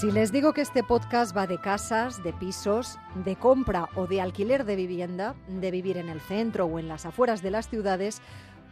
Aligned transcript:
Si 0.00 0.10
les 0.10 0.32
digo 0.32 0.54
que 0.54 0.62
este 0.62 0.82
podcast 0.82 1.36
va 1.36 1.46
de 1.46 1.58
casas, 1.58 2.22
de 2.22 2.32
pisos, 2.32 2.98
de 3.16 3.36
compra 3.36 3.90
o 3.96 4.06
de 4.06 4.22
alquiler 4.22 4.64
de 4.64 4.74
vivienda, 4.74 5.34
de 5.46 5.70
vivir 5.70 5.98
en 5.98 6.08
el 6.08 6.22
centro 6.22 6.64
o 6.64 6.78
en 6.78 6.88
las 6.88 7.04
afueras 7.04 7.42
de 7.42 7.50
las 7.50 7.68
ciudades, 7.68 8.22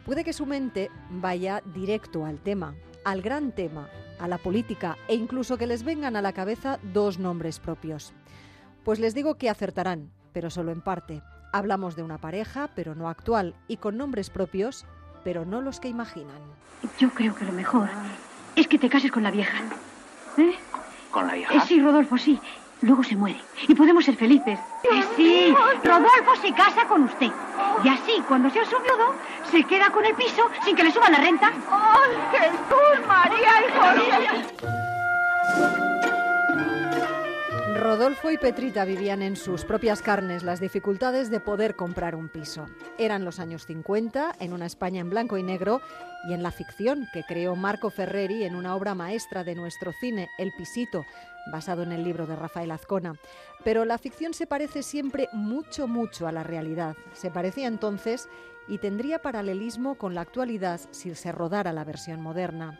puede 0.07 0.23
que 0.23 0.33
su 0.33 0.47
mente 0.47 0.89
vaya 1.11 1.61
directo 1.75 2.25
al 2.25 2.39
tema, 2.39 2.73
al 3.05 3.21
gran 3.21 3.51
tema, 3.51 3.89
a 4.19 4.27
la 4.27 4.39
política 4.39 4.97
e 5.07 5.13
incluso 5.13 5.55
que 5.59 5.67
les 5.67 5.83
vengan 5.83 6.15
a 6.15 6.23
la 6.23 6.33
cabeza 6.33 6.79
dos 6.81 7.19
nombres 7.19 7.59
propios. 7.59 8.11
Pues 8.83 8.99
les 8.99 9.13
digo 9.13 9.35
que 9.35 9.51
acertarán, 9.51 10.09
pero 10.33 10.49
solo 10.49 10.71
en 10.71 10.81
parte. 10.81 11.21
Hablamos 11.53 11.95
de 11.95 12.01
una 12.01 12.17
pareja, 12.17 12.71
pero 12.73 12.95
no 12.95 13.07
actual, 13.07 13.53
y 13.67 13.77
con 13.77 13.97
nombres 13.97 14.31
propios, 14.31 14.83
pero 15.23 15.45
no 15.45 15.61
los 15.61 15.79
que 15.79 15.89
imaginan. 15.89 16.41
Yo 16.97 17.11
creo 17.11 17.35
que 17.35 17.45
lo 17.45 17.51
mejor 17.51 17.87
es 18.55 18.67
que 18.67 18.79
te 18.79 18.89
cases 18.89 19.11
con 19.11 19.21
la 19.21 19.29
vieja. 19.29 19.59
¿Eh? 20.39 20.55
¿Con 21.11 21.27
la 21.27 21.33
vieja? 21.33 21.55
Eh, 21.55 21.61
sí, 21.67 21.81
Rodolfo, 21.81 22.17
sí. 22.17 22.39
Luego 22.81 23.03
se 23.03 23.15
muere. 23.15 23.39
Y 23.67 23.75
podemos 23.75 24.05
ser 24.05 24.15
felices. 24.15 24.57
Eh, 24.83 25.03
sí, 25.17 25.53
Rodolfo 25.83 26.35
se 26.41 26.53
casa 26.53 26.87
con 26.87 27.03
usted. 27.03 27.29
Y 27.83 27.89
así, 27.89 28.23
cuando 28.27 28.49
sea 28.49 28.63
su 28.63 28.77
viudo, 28.79 29.13
se 29.51 29.63
queda 29.65 29.89
con 29.89 30.05
el 30.05 30.15
piso 30.15 30.49
sin 30.63 30.75
que 30.75 30.83
le 30.83 30.91
suban 30.91 31.11
la 31.11 31.19
renta. 31.19 31.51
¡Ay, 31.69 32.11
Jesús, 32.31 33.07
María 33.07 33.49
y 33.67 33.71
José! 35.67 35.88
Rodolfo 37.79 38.29
y 38.29 38.37
Petrita 38.37 38.83
vivían 38.83 39.21
en 39.21 39.37
sus 39.37 39.63
propias 39.63 40.01
carnes 40.01 40.43
las 40.43 40.59
dificultades 40.59 41.29
de 41.29 41.39
poder 41.39 41.75
comprar 41.77 42.13
un 42.13 42.27
piso. 42.27 42.65
Eran 42.97 43.23
los 43.23 43.39
años 43.39 43.65
50, 43.65 44.35
en 44.39 44.51
una 44.51 44.65
España 44.65 44.99
en 44.99 45.09
blanco 45.09 45.37
y 45.37 45.43
negro, 45.43 45.81
y 46.27 46.33
en 46.33 46.43
la 46.43 46.51
ficción 46.51 47.07
que 47.13 47.23
creó 47.23 47.55
Marco 47.55 47.89
Ferreri 47.89 48.43
en 48.43 48.55
una 48.55 48.75
obra 48.75 48.95
maestra 48.95 49.45
de 49.45 49.55
nuestro 49.55 49.93
cine, 49.93 50.27
El 50.37 50.51
Pisito, 50.57 51.05
basado 51.53 51.83
en 51.83 51.93
el 51.93 52.03
libro 52.03 52.27
de 52.27 52.35
Rafael 52.35 52.71
Azcona. 52.71 53.13
Pero 53.63 53.85
la 53.85 53.97
ficción 53.97 54.33
se 54.33 54.45
parece 54.45 54.83
siempre 54.83 55.29
mucho, 55.31 55.87
mucho 55.87 56.27
a 56.27 56.33
la 56.33 56.43
realidad. 56.43 56.97
Se 57.13 57.31
parecía 57.31 57.67
entonces 57.67 58.27
y 58.67 58.79
tendría 58.79 59.21
paralelismo 59.21 59.95
con 59.95 60.15
la 60.15 60.21
actualidad 60.21 60.81
si 60.91 61.15
se 61.15 61.31
rodara 61.31 61.71
la 61.71 61.85
versión 61.85 62.21
moderna. 62.21 62.77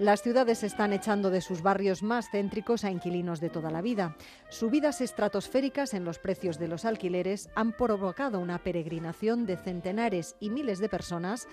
Las 0.00 0.22
ciudades 0.22 0.64
están 0.64 0.92
echando 0.92 1.30
de 1.30 1.40
sus 1.40 1.62
barrios 1.62 2.02
más 2.02 2.28
céntricos 2.28 2.84
a 2.84 2.90
inquilinos 2.90 3.40
de 3.40 3.48
toda 3.48 3.70
la 3.70 3.80
vida. 3.80 4.16
Subidas 4.48 5.00
estratosféricas 5.00 5.94
en 5.94 6.04
los 6.04 6.18
precios 6.18 6.58
de 6.58 6.66
los 6.66 6.84
alquileres 6.84 7.48
han 7.54 7.72
provocado 7.72 8.40
una 8.40 8.58
peregrinación 8.58 9.46
de 9.46 9.56
centenares 9.56 10.34
y 10.40 10.50
miles 10.50 10.80
de 10.80 10.88
personas 10.88 11.46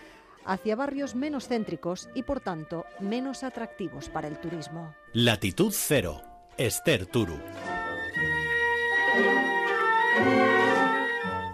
hacia 0.44 0.76
barrios 0.76 1.14
menos 1.16 1.48
céntricos 1.48 2.10
y, 2.16 2.24
por 2.24 2.40
tanto, 2.40 2.86
menos 3.00 3.44
atractivos 3.44 4.10
para 4.10 4.28
el 4.28 4.40
turismo. 4.40 4.96
Latitud 5.14 5.72
Cero, 5.72 6.24
Esther 6.58 7.06
Turu. 7.06 7.38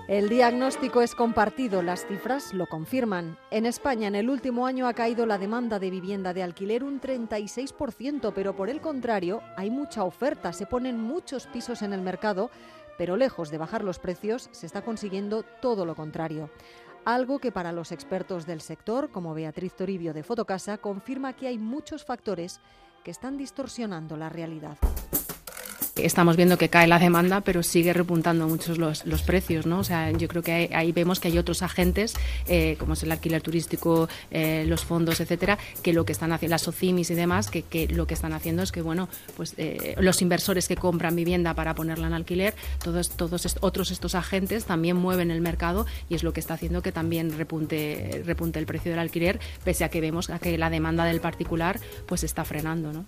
El 0.08 0.30
diagnóstico 0.30 1.02
es 1.02 1.13
compartido, 1.16 1.81
las 1.81 2.05
cifras 2.05 2.53
lo 2.53 2.66
confirman. 2.67 3.38
En 3.52 3.66
España 3.66 4.08
en 4.08 4.16
el 4.16 4.30
último 4.30 4.66
año 4.66 4.88
ha 4.88 4.94
caído 4.94 5.25
la 5.25 5.38
demanda 5.38 5.80
de 5.80 5.89
vivienda 5.89 6.33
de 6.33 6.44
alquiler 6.44 6.86
un 6.86 7.02
36%, 7.02 8.31
pero 8.33 8.55
por 8.55 8.69
el 8.69 8.80
contrario 8.80 9.41
hay 9.58 9.69
mucha 9.69 10.05
oferta, 10.05 10.53
se 10.53 10.66
ponen 10.66 10.97
muchos 10.97 11.47
pisos 11.47 11.81
en 11.81 11.91
el 11.91 12.02
mercado, 12.02 12.50
pero 12.97 13.17
lejos 13.17 13.52
de 13.52 13.58
bajar 13.58 13.83
los 13.83 14.00
precios 14.00 14.47
se 14.53 14.66
está 14.66 14.81
consiguiendo 14.81 15.44
todo 15.44 15.85
lo 15.85 15.94
contrario. 15.94 16.50
Algo 17.03 17.39
que 17.39 17.51
para 17.51 17.74
los 17.74 17.91
expertos 17.91 18.45
del 18.45 18.62
sector, 18.62 19.12
como 19.12 19.34
Beatriz 19.34 19.74
Toribio 19.74 20.13
de 20.13 20.24
Fotocasa, 20.24 20.78
confirma 20.78 21.34
que 21.34 21.47
hay 21.47 21.57
muchos 21.57 22.06
factores 22.06 22.62
que 23.03 23.12
están 23.12 23.38
distorsionando 23.38 24.16
la 24.16 24.29
realidad. 24.29 24.78
Estamos 26.00 26.35
viendo 26.35 26.58
que 26.58 26.69
cae 26.69 26.88
la 26.88 27.00
demanda, 27.00 27.41
pero 27.41 27.63
sigue 27.63 27.94
repuntando 27.94 28.47
muchos 28.47 28.78
los, 28.78 29.06
los 29.06 29.22
precios, 29.22 29.66
¿no? 29.66 29.80
O 29.80 29.84
sea, 29.84 30.12
yo 30.12 30.28
creo 30.28 30.44
que 30.44 30.69
ahí 30.74 30.91
vemos 30.91 31.19
que 31.19 31.28
hay 31.30 31.38
otros 31.38 31.62
agentes, 31.62 32.13
eh, 32.47 32.75
como 32.80 32.94
es 32.94 33.03
el 33.03 33.12
alquiler 33.12 33.41
turístico, 33.41 34.07
eh, 34.31 34.66
los 34.68 34.86
fondos, 34.86 35.19
etcétera, 35.19 35.57
que 35.81 35.94
lo 35.94 36.06
que 36.06 36.12
están 36.12 36.31
haciendo, 36.31 36.53
las 36.53 36.68
OCIMIS 36.68 37.09
y 37.12 37.16
demás, 37.16 37.50
que, 37.50 37.63
que 37.63 37.88
lo 37.88 38.07
que 38.07 38.13
están 38.13 38.34
haciendo 38.34 38.63
es 38.63 38.72
que, 38.72 38.81
bueno, 38.81 39.09
pues 39.36 39.53
eh, 39.57 39.96
los 40.00 40.22
inversores 40.22 40.68
que 40.68 40.75
compran 40.75 41.16
vivienda 41.16 41.53
para 41.53 41.74
ponerla 41.74 42.07
en 42.07 42.13
alquiler, 42.13 42.53
todos, 42.84 43.09
todos 43.09 43.57
otros 43.62 43.91
estos 43.91 44.16
agentes 44.16 44.66
también 44.66 44.97
mueven 44.97 45.31
el 45.31 45.41
mercado 45.41 45.86
y 46.09 46.16
es 46.16 46.24
lo 46.24 46.34
que 46.34 46.40
está 46.40 46.56
haciendo 46.56 46.81
que 46.81 46.91
también 46.91 47.38
repunte, 47.38 48.24
repunte 48.25 48.59
el 48.59 48.66
precio 48.66 48.91
del 48.91 49.00
alquiler, 49.00 49.40
pese 49.63 49.84
a 49.84 49.90
que 49.90 50.02
vemos 50.02 50.30
a 50.30 50.40
que 50.40 50.57
la 50.57 50.69
demanda 50.69 51.06
del 51.06 51.22
particular 51.22 51.80
pues 52.06 52.24
está 52.24 52.46
frenando, 52.46 52.94
¿no? 52.94 53.06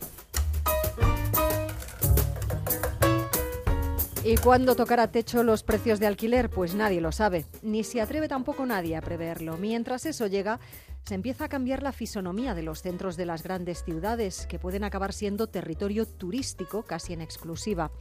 ¿Y 4.21 4.35
cuándo 4.35 4.75
tocará 4.75 5.09
techo 5.09 5.43
los 5.43 5.63
precios 5.63 5.99
de 6.01 6.05
alquiler? 6.05 6.49
Pues 6.49 6.75
nadie 6.75 6.99
lo 6.99 7.13
sabe, 7.13 7.45
ni 7.61 7.85
se 7.85 8.01
atreve 8.01 8.27
tampoco 8.27 8.65
nadie 8.65 8.97
a 8.97 9.01
preverlo. 9.01 9.55
Mientras 9.55 10.05
eso 10.05 10.27
llega, 10.27 10.59
se 11.05 11.15
empieza 11.15 11.45
a 11.45 11.49
cambiar 11.49 11.81
la 11.81 11.93
fisonomía 11.93 12.53
de 12.53 12.61
los 12.61 12.81
centros 12.81 13.15
de 13.15 13.25
las 13.25 13.43
grandes 13.43 13.83
ciudades, 13.85 14.45
que 14.47 14.59
pueden 14.59 14.83
acabar 14.83 15.13
siendo 15.13 15.47
territorio 15.47 16.05
turístico 16.05 16.83
casi 16.83 17.13
en 17.13 17.21
exclusiva. 17.21 17.91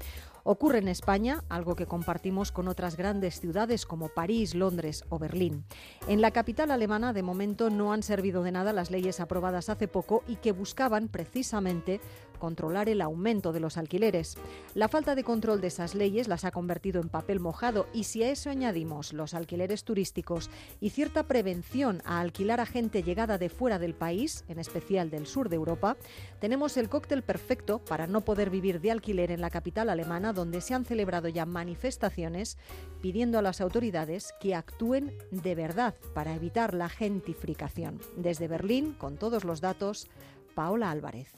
Ocurre 0.43 0.79
en 0.79 0.89
España, 0.89 1.45
algo 1.49 1.77
que 1.77 1.87
compartimos 1.87 2.53
con 2.53 2.69
otras 2.69 2.97
grandes 2.97 3.39
ciudades 3.39 3.87
como 3.87 4.09
París, 4.09 4.55
Londres 4.55 5.05
o 5.11 5.19
Berlín. 5.19 5.65
En 6.09 6.21
la 6.21 6.31
capital 6.31 6.71
alemana, 6.71 7.13
de 7.13 7.23
momento, 7.23 7.71
no 7.71 7.93
han 7.93 8.03
servido 8.03 8.43
de 8.43 8.53
nada 8.53 8.73
las 8.73 8.91
leyes 8.91 9.21
aprobadas 9.21 9.69
hace 9.69 9.89
poco 9.89 10.25
y 10.27 10.37
que 10.37 10.53
buscaban 10.53 11.09
precisamente 11.09 12.01
controlar 12.39 12.89
el 12.89 13.01
aumento 13.01 13.53
de 13.53 13.61
los 13.61 13.77
alquileres. 13.77 14.37
La 14.75 14.89
falta 14.89 15.15
de 15.15 15.25
control 15.25 15.61
de 15.61 15.69
esas 15.69 15.95
leyes 15.95 16.29
las 16.29 16.45
ha 16.45 16.51
convertido 16.51 17.01
en 17.01 17.09
papel 17.09 17.41
mojado 17.41 17.87
y 17.93 18.05
si 18.05 18.23
a 18.23 18.31
eso 18.31 18.51
añadimos 18.51 19.13
los 19.13 19.35
alquileres 19.35 19.85
turísticos 19.85 20.51
y 20.81 20.91
cierta 20.91 21.25
prevención 21.25 22.03
a 22.05 22.21
alquilar 22.21 22.61
a 22.61 22.67
gente 22.67 23.03
llegada 23.03 23.39
de 23.39 23.49
fuera 23.49 23.79
del 23.79 23.95
país, 23.95 24.45
en 24.49 24.59
especial 24.59 25.11
del 25.11 25.27
sur 25.27 25.49
de 25.49 25.57
Europa, 25.57 25.97
tenemos 26.41 26.77
el 26.77 26.89
cóctel 26.89 27.23
perfecto 27.23 27.79
para 27.79 28.07
no 28.07 28.23
poder 28.23 28.51
vivir 28.51 28.81
de 28.81 28.91
alquiler 28.91 29.31
en 29.31 29.41
la 29.41 29.51
capital 29.51 29.89
alemana 29.89 30.33
donde 30.33 30.61
se 30.61 30.75
han 30.75 30.85
celebrado 30.85 31.29
ya 31.29 31.47
manifestaciones 31.47 32.57
pidiendo 33.01 33.39
a 33.39 33.43
las 33.43 33.61
autoridades 33.61 34.33
que 34.41 34.55
actúen 34.55 35.13
de 35.31 35.55
verdad 35.55 35.95
para 36.15 36.35
evitar 36.35 36.75
la 36.75 36.89
gentrificación. 36.89 38.01
Desde 38.17 38.49
Berlín, 38.49 38.95
con 38.95 39.17
todos 39.17 39.45
los 39.45 39.61
datos, 39.61 40.09
Paola 40.55 40.91
Álvarez. 40.91 41.33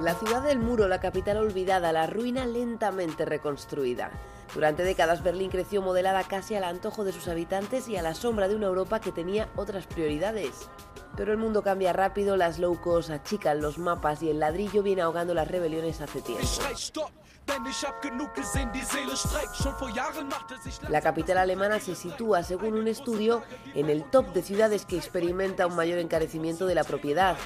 La 0.00 0.14
ciudad 0.14 0.42
del 0.42 0.58
muro, 0.58 0.88
la 0.88 0.98
capital 0.98 1.36
olvidada, 1.36 1.92
la 1.92 2.06
ruina 2.06 2.46
lentamente 2.46 3.26
reconstruida. 3.26 4.10
Durante 4.54 4.82
décadas 4.82 5.22
Berlín 5.22 5.50
creció 5.50 5.82
modelada 5.82 6.24
casi 6.24 6.54
al 6.54 6.64
antojo 6.64 7.04
de 7.04 7.12
sus 7.12 7.28
habitantes 7.28 7.86
y 7.86 7.96
a 7.96 8.02
la 8.02 8.14
sombra 8.14 8.48
de 8.48 8.56
una 8.56 8.66
Europa 8.66 9.00
que 9.00 9.12
tenía 9.12 9.48
otras 9.56 9.86
prioridades. 9.86 10.70
Pero 11.16 11.32
el 11.32 11.38
mundo 11.38 11.62
cambia 11.62 11.92
rápido, 11.92 12.36
las 12.38 12.58
low 12.58 12.80
cost 12.80 13.10
achican 13.10 13.60
los 13.60 13.78
mapas 13.78 14.22
y 14.22 14.30
el 14.30 14.40
ladrillo 14.40 14.82
viene 14.82 15.02
ahogando 15.02 15.34
las 15.34 15.48
rebeliones 15.48 16.00
hace 16.00 16.22
tiempo. 16.22 16.46
La 20.88 21.00
capital 21.00 21.38
alemana 21.38 21.78
se 21.78 21.94
sitúa, 21.94 22.42
según 22.42 22.74
un 22.74 22.88
estudio, 22.88 23.42
en 23.74 23.90
el 23.90 24.04
top 24.04 24.32
de 24.32 24.42
ciudades 24.42 24.84
que 24.84 24.96
experimenta 24.96 25.66
un 25.66 25.76
mayor 25.76 25.98
encarecimiento 25.98 26.66
de 26.66 26.74
la 26.74 26.84
propiedad. 26.84 27.36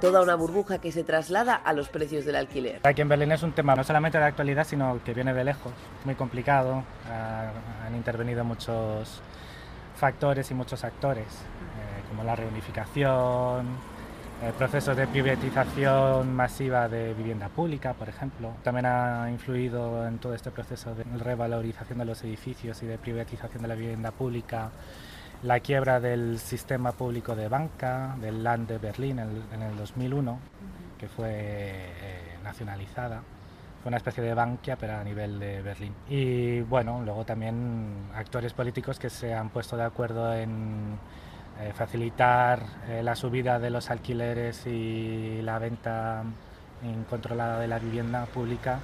Toda 0.00 0.22
una 0.22 0.34
burbuja 0.34 0.78
que 0.78 0.92
se 0.92 1.04
traslada 1.04 1.54
a 1.54 1.72
los 1.72 1.88
precios 1.88 2.24
del 2.24 2.36
alquiler. 2.36 2.80
Aquí 2.82 3.02
en 3.02 3.08
Berlín 3.08 3.32
es 3.32 3.42
un 3.42 3.52
tema 3.52 3.74
no 3.74 3.84
solamente 3.84 4.18
de 4.18 4.24
actualidad, 4.24 4.66
sino 4.66 5.00
que 5.04 5.14
viene 5.14 5.32
de 5.32 5.44
lejos, 5.44 5.72
muy 6.04 6.14
complicado. 6.14 6.82
Ah, 7.10 7.50
han 7.86 7.94
intervenido 7.94 8.44
muchos 8.44 9.22
factores 9.96 10.50
y 10.50 10.54
muchos 10.54 10.84
actores, 10.84 11.26
eh, 11.26 12.04
como 12.08 12.24
la 12.24 12.36
reunificación, 12.36 13.66
procesos 14.58 14.96
de 14.96 15.06
privatización 15.06 16.34
masiva 16.34 16.88
de 16.88 17.14
vivienda 17.14 17.48
pública, 17.48 17.94
por 17.94 18.08
ejemplo. 18.08 18.52
También 18.62 18.86
ha 18.86 19.30
influido 19.30 20.06
en 20.06 20.18
todo 20.18 20.34
este 20.34 20.50
proceso 20.50 20.94
de 20.94 21.04
revalorización 21.18 21.98
de 21.98 22.04
los 22.04 22.22
edificios 22.22 22.82
y 22.82 22.86
de 22.86 22.98
privatización 22.98 23.62
de 23.62 23.68
la 23.68 23.74
vivienda 23.74 24.10
pública 24.10 24.70
la 25.42 25.60
quiebra 25.60 26.00
del 26.00 26.38
sistema 26.38 26.92
público 26.92 27.34
de 27.36 27.48
banca, 27.48 28.16
del 28.20 28.42
Land 28.42 28.68
de 28.68 28.78
Berlín 28.78 29.18
en 29.18 29.28
el, 29.28 29.42
en 29.52 29.62
el 29.62 29.76
2001, 29.76 30.38
que 30.98 31.08
fue 31.08 31.30
eh, 31.30 32.38
nacionalizada. 32.42 33.22
Fue 33.82 33.88
una 33.88 33.98
especie 33.98 34.22
de 34.22 34.34
banquia, 34.34 34.76
pero 34.76 34.96
a 34.96 35.04
nivel 35.04 35.38
de 35.38 35.62
Berlín. 35.62 35.94
Y 36.08 36.60
bueno, 36.62 37.02
luego 37.04 37.24
también 37.24 38.08
actores 38.14 38.52
políticos 38.52 38.98
que 38.98 39.10
se 39.10 39.34
han 39.34 39.50
puesto 39.50 39.76
de 39.76 39.84
acuerdo 39.84 40.34
en 40.34 40.98
eh, 41.60 41.72
facilitar 41.74 42.62
eh, 42.88 43.02
la 43.02 43.16
subida 43.16 43.58
de 43.58 43.70
los 43.70 43.90
alquileres 43.90 44.66
y 44.66 45.40
la 45.42 45.58
venta 45.58 46.24
incontrolada 46.82 47.60
de 47.60 47.68
la 47.68 47.78
vivienda 47.78 48.26
pública 48.26 48.80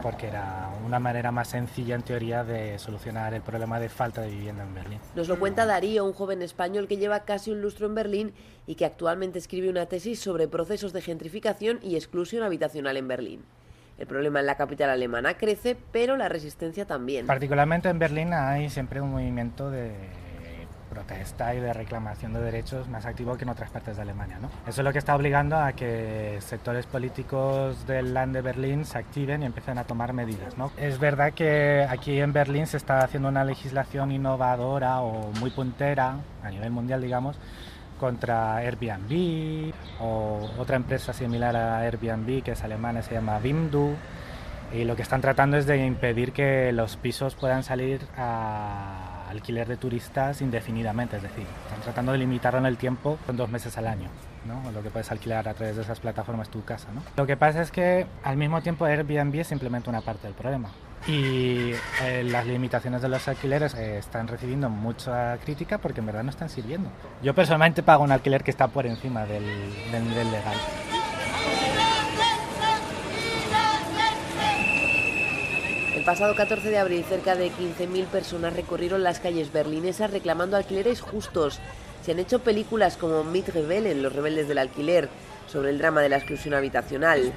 porque 0.00 0.28
era 0.28 0.70
una 0.84 0.98
manera 0.98 1.30
más 1.30 1.48
sencilla 1.48 1.94
en 1.94 2.02
teoría 2.02 2.44
de 2.44 2.78
solucionar 2.78 3.34
el 3.34 3.42
problema 3.42 3.78
de 3.78 3.88
falta 3.88 4.22
de 4.22 4.30
vivienda 4.30 4.62
en 4.62 4.74
Berlín. 4.74 4.98
Nos 5.14 5.28
lo 5.28 5.38
cuenta 5.38 5.66
Darío, 5.66 6.04
un 6.04 6.12
joven 6.12 6.42
español 6.42 6.88
que 6.88 6.96
lleva 6.96 7.20
casi 7.20 7.50
un 7.50 7.60
lustro 7.60 7.86
en 7.86 7.94
Berlín 7.94 8.32
y 8.66 8.74
que 8.76 8.84
actualmente 8.84 9.38
escribe 9.38 9.68
una 9.68 9.86
tesis 9.86 10.20
sobre 10.20 10.48
procesos 10.48 10.92
de 10.92 11.02
gentrificación 11.02 11.78
y 11.82 11.96
exclusión 11.96 12.42
habitacional 12.42 12.96
en 12.96 13.08
Berlín. 13.08 13.42
El 13.98 14.06
problema 14.06 14.40
en 14.40 14.46
la 14.46 14.56
capital 14.56 14.88
alemana 14.88 15.36
crece, 15.36 15.76
pero 15.92 16.16
la 16.16 16.28
resistencia 16.28 16.86
también. 16.86 17.26
Particularmente 17.26 17.90
en 17.90 17.98
Berlín 17.98 18.32
hay 18.32 18.70
siempre 18.70 19.00
un 19.00 19.10
movimiento 19.10 19.70
de 19.70 19.92
protesta 20.90 21.54
y 21.54 21.60
de 21.60 21.72
reclamación 21.72 22.32
de 22.32 22.40
derechos 22.40 22.88
más 22.88 23.06
activo 23.06 23.36
que 23.36 23.44
en 23.44 23.50
otras 23.50 23.70
partes 23.70 23.96
de 23.96 24.02
Alemania. 24.02 24.38
¿no? 24.40 24.48
Eso 24.66 24.80
es 24.80 24.84
lo 24.84 24.92
que 24.92 24.98
está 24.98 25.14
obligando 25.14 25.56
a 25.56 25.72
que 25.72 26.38
sectores 26.40 26.86
políticos 26.86 27.86
del 27.86 28.12
Land 28.12 28.34
de 28.34 28.42
Berlín 28.42 28.84
se 28.84 28.98
activen 28.98 29.42
y 29.42 29.46
empiecen 29.46 29.78
a 29.78 29.84
tomar 29.84 30.12
medidas. 30.12 30.58
¿no? 30.58 30.72
Es 30.76 30.98
verdad 30.98 31.32
que 31.32 31.86
aquí 31.88 32.20
en 32.20 32.32
Berlín 32.32 32.66
se 32.66 32.76
está 32.76 33.02
haciendo 33.04 33.28
una 33.28 33.44
legislación 33.44 34.10
innovadora 34.10 35.00
o 35.00 35.32
muy 35.40 35.50
puntera 35.50 36.16
a 36.42 36.50
nivel 36.50 36.70
mundial, 36.70 37.00
digamos, 37.00 37.36
contra 37.98 38.56
Airbnb 38.56 39.72
o 40.00 40.50
otra 40.58 40.76
empresa 40.76 41.12
similar 41.12 41.54
a 41.54 41.78
Airbnb 41.80 42.42
que 42.42 42.52
es 42.52 42.64
alemana, 42.64 43.02
se 43.02 43.14
llama 43.14 43.38
Wimdu. 43.42 43.94
Y 44.72 44.84
lo 44.84 44.94
que 44.94 45.02
están 45.02 45.20
tratando 45.20 45.56
es 45.56 45.66
de 45.66 45.84
impedir 45.84 46.32
que 46.32 46.72
los 46.72 46.96
pisos 46.96 47.34
puedan 47.34 47.64
salir 47.64 48.06
a 48.16 49.19
alquiler 49.30 49.66
de 49.68 49.76
turistas 49.76 50.42
indefinidamente, 50.42 51.16
es 51.16 51.22
decir, 51.22 51.46
están 51.64 51.80
tratando 51.82 52.12
de 52.12 52.18
limitarlo 52.18 52.58
en 52.58 52.66
el 52.66 52.76
tiempo 52.76 53.18
con 53.26 53.36
dos 53.36 53.48
meses 53.50 53.76
al 53.78 53.86
año. 53.86 54.08
¿no? 54.46 54.70
lo 54.72 54.82
que 54.82 54.90
puedes 54.90 55.10
alquilar 55.10 55.48
a 55.48 55.54
través 55.54 55.76
de 55.76 55.82
esas 55.82 56.00
plataformas 56.00 56.48
tu 56.48 56.64
casa. 56.64 56.88
¿no? 56.94 57.02
Lo 57.16 57.26
que 57.26 57.36
pasa 57.36 57.62
es 57.62 57.70
que 57.70 58.06
al 58.22 58.36
mismo 58.36 58.62
tiempo 58.62 58.84
Airbnb 58.84 59.34
es 59.34 59.46
simplemente 59.46 59.90
una 59.90 60.00
parte 60.00 60.26
del 60.26 60.34
problema 60.34 60.70
y 61.06 61.72
eh, 62.02 62.22
las 62.24 62.46
limitaciones 62.46 63.02
de 63.02 63.08
los 63.08 63.26
alquileres 63.26 63.74
eh, 63.74 63.98
están 63.98 64.28
recibiendo 64.28 64.68
mucha 64.68 65.38
crítica 65.38 65.78
porque 65.78 66.00
en 66.00 66.06
verdad 66.06 66.22
no 66.22 66.30
están 66.30 66.48
sirviendo. 66.48 66.90
Yo 67.22 67.34
personalmente 67.34 67.82
pago 67.82 68.04
un 68.04 68.12
alquiler 68.12 68.42
que 68.42 68.50
está 68.50 68.68
por 68.68 68.86
encima 68.86 69.24
del, 69.24 69.44
del 69.92 70.08
nivel 70.08 70.30
legal. 70.30 70.56
El 76.00 76.06
pasado 76.06 76.34
14 76.34 76.70
de 76.70 76.78
abril, 76.78 77.04
cerca 77.06 77.36
de 77.36 77.50
15.000 77.50 78.06
personas 78.06 78.56
recorrieron 78.56 79.02
las 79.02 79.20
calles 79.20 79.52
berlinesas 79.52 80.10
reclamando 80.10 80.56
alquileres 80.56 81.02
justos. 81.02 81.60
Se 82.02 82.12
han 82.12 82.18
hecho 82.18 82.38
películas 82.38 82.96
como 82.96 83.22
Mit 83.22 83.48
Rebellen, 83.50 84.02
Los 84.02 84.14
rebeldes 84.14 84.48
del 84.48 84.56
alquiler, 84.56 85.10
sobre 85.50 85.70
el 85.70 85.78
drama 85.78 86.00
de 86.00 86.08
la 86.08 86.16
exclusión 86.16 86.54
habitacional. 86.54 87.32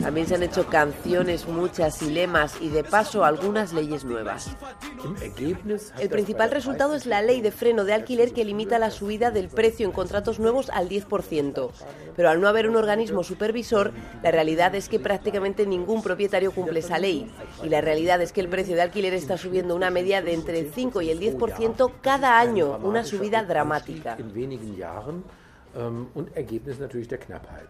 También 0.00 0.26
se 0.26 0.34
han 0.34 0.42
hecho 0.42 0.66
canciones, 0.66 1.46
muchas 1.46 2.02
y 2.02 2.10
lemas 2.10 2.56
y 2.60 2.70
de 2.70 2.84
paso 2.84 3.24
algunas 3.24 3.72
leyes 3.72 4.04
nuevas. 4.04 4.56
El 5.98 6.08
principal 6.08 6.50
resultado 6.50 6.94
es 6.94 7.06
la 7.06 7.22
ley 7.22 7.40
de 7.40 7.50
freno 7.50 7.84
de 7.84 7.94
alquiler 7.94 8.32
que 8.32 8.44
limita 8.44 8.78
la 8.78 8.90
subida 8.90 9.30
del 9.30 9.48
precio 9.48 9.86
en 9.86 9.92
contratos 9.92 10.38
nuevos 10.38 10.70
al 10.70 10.88
10%. 10.88 11.70
Pero 12.16 12.30
al 12.30 12.40
no 12.40 12.48
haber 12.48 12.68
un 12.68 12.76
organismo 12.76 13.22
supervisor, 13.22 13.92
la 14.22 14.30
realidad 14.30 14.74
es 14.74 14.88
que 14.88 14.98
prácticamente 14.98 15.66
ningún 15.66 16.02
propietario 16.02 16.50
cumple 16.52 16.80
esa 16.80 16.98
ley. 16.98 17.30
Y 17.62 17.68
la 17.68 17.80
realidad 17.80 18.20
es 18.22 18.32
que 18.32 18.40
el 18.40 18.48
precio 18.48 18.74
de 18.74 18.82
alquiler 18.82 19.14
está 19.14 19.36
subiendo 19.36 19.76
una 19.76 19.90
media 19.90 20.22
de 20.22 20.34
entre 20.34 20.58
el 20.58 20.72
5 20.72 21.02
y 21.02 21.10
el 21.10 21.20
10% 21.20 21.92
cada 22.00 22.38
año, 22.38 22.78
una 22.82 23.04
subida 23.04 23.42
dramática. 23.44 24.16
Und 26.14 26.36
Ergebnis 26.36 26.78
natürlich 26.78 27.08
der 27.08 27.18
Knappheit. 27.18 27.68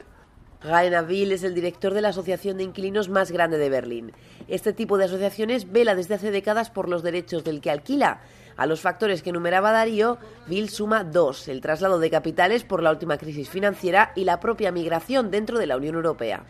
Rainer 0.61 1.07
Will 1.09 1.31
es 1.31 1.45
el 1.45 1.55
director 1.55 1.95
de 1.95 2.01
la 2.01 2.09
asociación 2.09 2.57
de 2.57 2.65
inquilinos 2.65 3.09
más 3.09 3.31
grande 3.31 3.59
de 3.59 3.71
Berlín. 3.71 4.13
Este 4.49 4.73
tipo 4.73 4.99
de 4.99 5.05
asociaciones 5.05 5.71
vela 5.71 5.95
desde 5.95 6.15
hace 6.15 6.33
décadas 6.33 6.69
por 6.69 6.89
los 6.89 7.05
derechos 7.05 7.45
del 7.45 7.61
que 7.61 7.71
alquila. 7.71 8.23
A 8.57 8.67
los 8.67 8.81
factores 8.81 9.23
que 9.23 9.31
enumeraba 9.31 9.71
Darío, 9.71 10.19
Will 10.49 10.69
suma 10.69 11.05
dos, 11.05 11.47
el 11.47 11.61
traslado 11.61 12.01
de 12.01 12.11
capitales 12.11 12.65
por 12.65 12.83
la 12.83 12.91
última 12.91 13.19
crisis 13.19 13.49
financiera 13.49 14.11
y 14.17 14.25
la 14.25 14.41
propia 14.41 14.73
migración 14.73 15.31
dentro 15.31 15.61
de 15.61 15.69
la 15.69 15.77
Unión 15.77 15.95
Europea. 15.95 16.45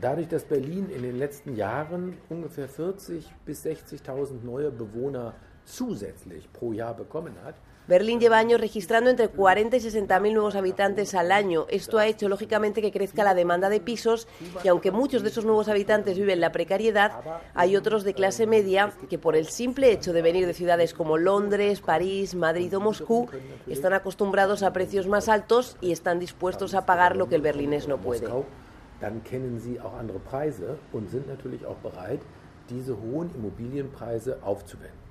Dadurch, 0.00 0.28
dass 0.28 0.44
Berlin 0.44 0.90
in 0.90 1.02
den 1.02 1.18
letzten 1.18 1.54
Jahren 1.54 2.18
ungefähr 2.30 2.66
40 2.66 3.30
bis 3.46 3.64
60.000 3.64 4.42
neue 4.42 4.72
Bewohner 4.72 5.34
zusätzlich 5.64 6.48
pro 6.52 6.72
Jahr 6.72 6.96
bekommen 6.96 7.34
hat, 7.44 7.54
Berlín 7.88 8.20
lleva 8.20 8.38
años 8.38 8.60
registrando 8.60 9.10
entre 9.10 9.28
40 9.28 9.76
y 9.76 9.80
60 9.80 10.20
mil 10.20 10.34
nuevos 10.34 10.54
habitantes 10.54 11.14
al 11.14 11.32
año. 11.32 11.66
Esto 11.68 11.98
ha 11.98 12.06
hecho, 12.06 12.28
lógicamente, 12.28 12.80
que 12.80 12.92
crezca 12.92 13.24
la 13.24 13.34
demanda 13.34 13.68
de 13.68 13.80
pisos 13.80 14.28
y 14.62 14.68
aunque 14.68 14.92
muchos 14.92 15.22
de 15.22 15.30
esos 15.30 15.44
nuevos 15.44 15.68
habitantes 15.68 16.16
viven 16.16 16.40
la 16.40 16.52
precariedad, 16.52 17.12
hay 17.54 17.76
otros 17.76 18.04
de 18.04 18.14
clase 18.14 18.46
media 18.46 18.92
que 19.10 19.18
por 19.18 19.34
el 19.34 19.48
simple 19.48 19.90
hecho 19.90 20.12
de 20.12 20.22
venir 20.22 20.46
de 20.46 20.54
ciudades 20.54 20.94
como 20.94 21.18
Londres, 21.18 21.80
París, 21.80 22.36
Madrid 22.36 22.76
o 22.76 22.80
Moscú, 22.80 23.28
están 23.66 23.94
acostumbrados 23.94 24.62
a 24.62 24.72
precios 24.72 25.08
más 25.08 25.28
altos 25.28 25.76
y 25.80 25.90
están 25.90 26.20
dispuestos 26.20 26.74
a 26.74 26.86
pagar 26.86 27.16
lo 27.16 27.28
que 27.28 27.34
el 27.34 27.42
berlinés 27.42 27.88
no 27.88 27.98
puede. 27.98 28.26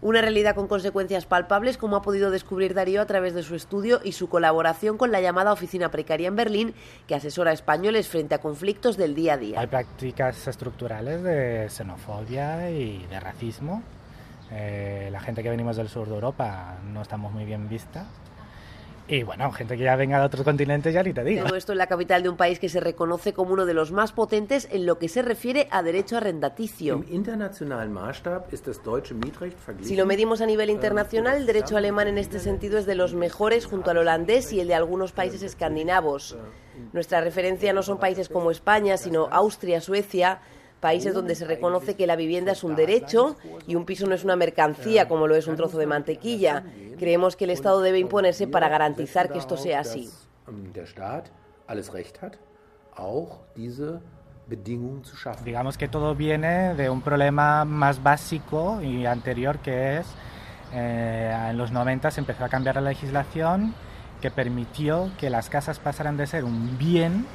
Una 0.02 0.22
realidad 0.22 0.56
con 0.56 0.68
consecuencias 0.68 1.26
palpables, 1.26 1.78
como 1.78 1.96
ha 1.96 2.02
podido 2.02 2.32
descubrir 2.32 2.74
Darío 2.74 3.02
a 3.02 3.06
través 3.06 3.34
de 3.34 3.44
su 3.44 3.56
estudio 3.56 4.00
y 4.04 4.14
su 4.14 4.30
colaboración 4.30 4.98
con 4.98 5.12
la 5.12 5.22
llamada 5.22 5.52
Oficina 5.54 5.92
Precaria 5.92 6.28
en 6.28 6.36
Berlín, 6.36 6.74
que 7.08 7.16
asesora 7.16 7.52
a 7.52 7.54
españoles 7.54 8.08
frente 8.08 8.36
a 8.36 8.40
conflictos 8.40 8.98
del 8.98 9.14
día 9.16 9.34
a 9.34 9.38
día. 9.38 9.60
Hay 9.60 9.68
prácticas 9.68 10.48
estructurales 10.48 11.22
de 11.24 11.70
xenofobia 11.70 12.72
y 12.72 13.06
de 13.06 13.20
racismo. 13.20 13.84
Eh, 14.52 15.10
la 15.12 15.20
gente 15.20 15.44
que 15.44 15.50
venimos 15.50 15.78
del 15.78 15.88
sur 15.88 16.08
de 16.08 16.16
Europa 16.16 16.78
no 16.92 17.02
estamos 17.02 17.32
muy 17.32 17.46
bien 17.46 17.70
vistas 17.70 18.08
y 19.08 19.24
bueno, 19.24 19.52
gente 19.52 19.78
que 19.78 19.84
ya 19.84 19.96
venga 19.96 20.20
de 20.20 20.26
otros 20.26 20.44
continentes 20.44 20.94
ya 20.94 21.04
ni 21.04 21.14
te 21.14 21.24
digo. 21.24 21.46
Todo 21.46 21.56
esto 21.56 21.72
en 21.72 21.78
la 21.78 21.88
capital 21.88 22.24
de 22.24 22.30
un 22.30 22.38
país 22.38 22.60
que 22.60 22.70
se 22.70 22.80
reconoce 22.80 23.34
como 23.34 23.54
uno 23.54 23.66
de 23.66 23.74
los 23.74 23.92
más 23.92 24.12
potentes 24.12 24.68
en 24.72 24.86
lo 24.86 24.98
que 24.98 25.10
se 25.10 25.22
refiere 25.22 25.68
a 25.72 25.84
derecho 25.84 26.18
arrendaticio. 26.18 27.04
Si 29.82 29.96
lo 29.96 30.06
medimos 30.06 30.42
a 30.42 30.46
nivel 30.46 30.70
internacional, 30.70 31.38
el 31.38 31.46
derecho 31.46 31.78
alemán 31.78 32.08
en 32.08 32.18
este 32.18 32.40
sentido 32.40 32.78
es 32.78 32.86
de 32.86 32.96
los 32.96 33.14
mejores 33.14 33.66
junto 33.66 33.92
al 33.92 33.98
holandés 33.98 34.54
y 34.54 34.60
el 34.60 34.68
de 34.68 34.76
algunos 34.76 35.12
países 35.12 35.44
escandinavos. 35.44 36.38
Nuestra 36.94 37.22
referencia 37.22 37.74
no 37.74 37.84
son 37.84 38.00
países 38.00 38.30
como 38.30 38.52
España, 38.52 38.98
sino 38.98 39.28
Austria, 39.32 39.82
Suecia, 39.82 40.42
países 40.82 41.14
donde 41.14 41.36
se 41.36 41.46
reconoce 41.46 41.96
que 41.96 42.08
la 42.08 42.18
vivienda 42.18 42.52
es 42.52 42.64
un 42.66 42.76
derecho 42.76 43.38
y 43.68 43.76
un 43.76 43.86
piso 43.86 44.08
no 44.08 44.16
es 44.16 44.26
una 44.26 44.36
mercancía 44.36 45.08
como 45.08 45.28
lo 45.28 45.36
es 45.36 45.48
un 45.48 45.56
trozo 45.56 45.78
de 45.78 45.86
mantequilla. 45.86 46.66
Creemos 47.00 47.38
que 47.38 47.46
el 47.46 47.52
Estado 47.52 47.80
debe 47.82 48.00
imponerse 48.00 48.48
para 48.48 48.68
garantizar 48.68 49.32
que 49.32 49.38
esto 49.38 49.56
sea 49.56 49.80
así. 49.80 50.10
Digamos 55.46 55.78
que 55.78 55.88
todo 55.88 56.16
viene 56.16 56.74
de 56.74 56.90
un 56.90 57.02
problema 57.02 57.64
más 57.64 58.04
básico 58.04 58.82
y 58.82 59.06
anterior 59.06 59.60
que 59.60 60.00
es 60.00 60.08
eh, 60.74 61.48
en 61.50 61.58
los 61.58 61.72
90 61.72 62.12
se 62.12 62.20
empezó 62.20 62.44
a 62.44 62.50
cambiar 62.50 62.76
la 62.76 62.82
legislación 62.82 63.74
que 64.20 64.32
permitió 64.32 65.12
que 65.18 65.30
las 65.30 65.50
casas 65.50 65.80
pasaran 65.80 66.18
de 66.18 66.28
ser 66.28 66.44
un 66.44 66.78
bien 66.78 67.26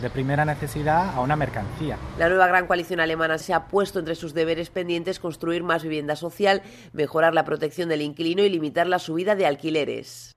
de 0.00 0.10
primera 0.10 0.44
necesidad 0.44 1.14
a 1.14 1.20
una 1.20 1.36
mercancía. 1.36 1.98
La 2.18 2.28
nueva 2.28 2.46
gran 2.46 2.66
coalición 2.66 3.00
alemana 3.00 3.38
se 3.38 3.52
ha 3.52 3.66
puesto 3.66 3.98
entre 3.98 4.14
sus 4.14 4.34
deberes 4.34 4.70
pendientes 4.70 5.18
construir 5.18 5.62
más 5.62 5.82
vivienda 5.82 6.16
social, 6.16 6.62
mejorar 6.92 7.34
la 7.34 7.44
protección 7.44 7.88
del 7.88 8.02
inquilino 8.02 8.42
y 8.42 8.48
limitar 8.48 8.86
la 8.86 8.98
subida 8.98 9.34
de 9.34 9.46
alquileres. 9.46 10.36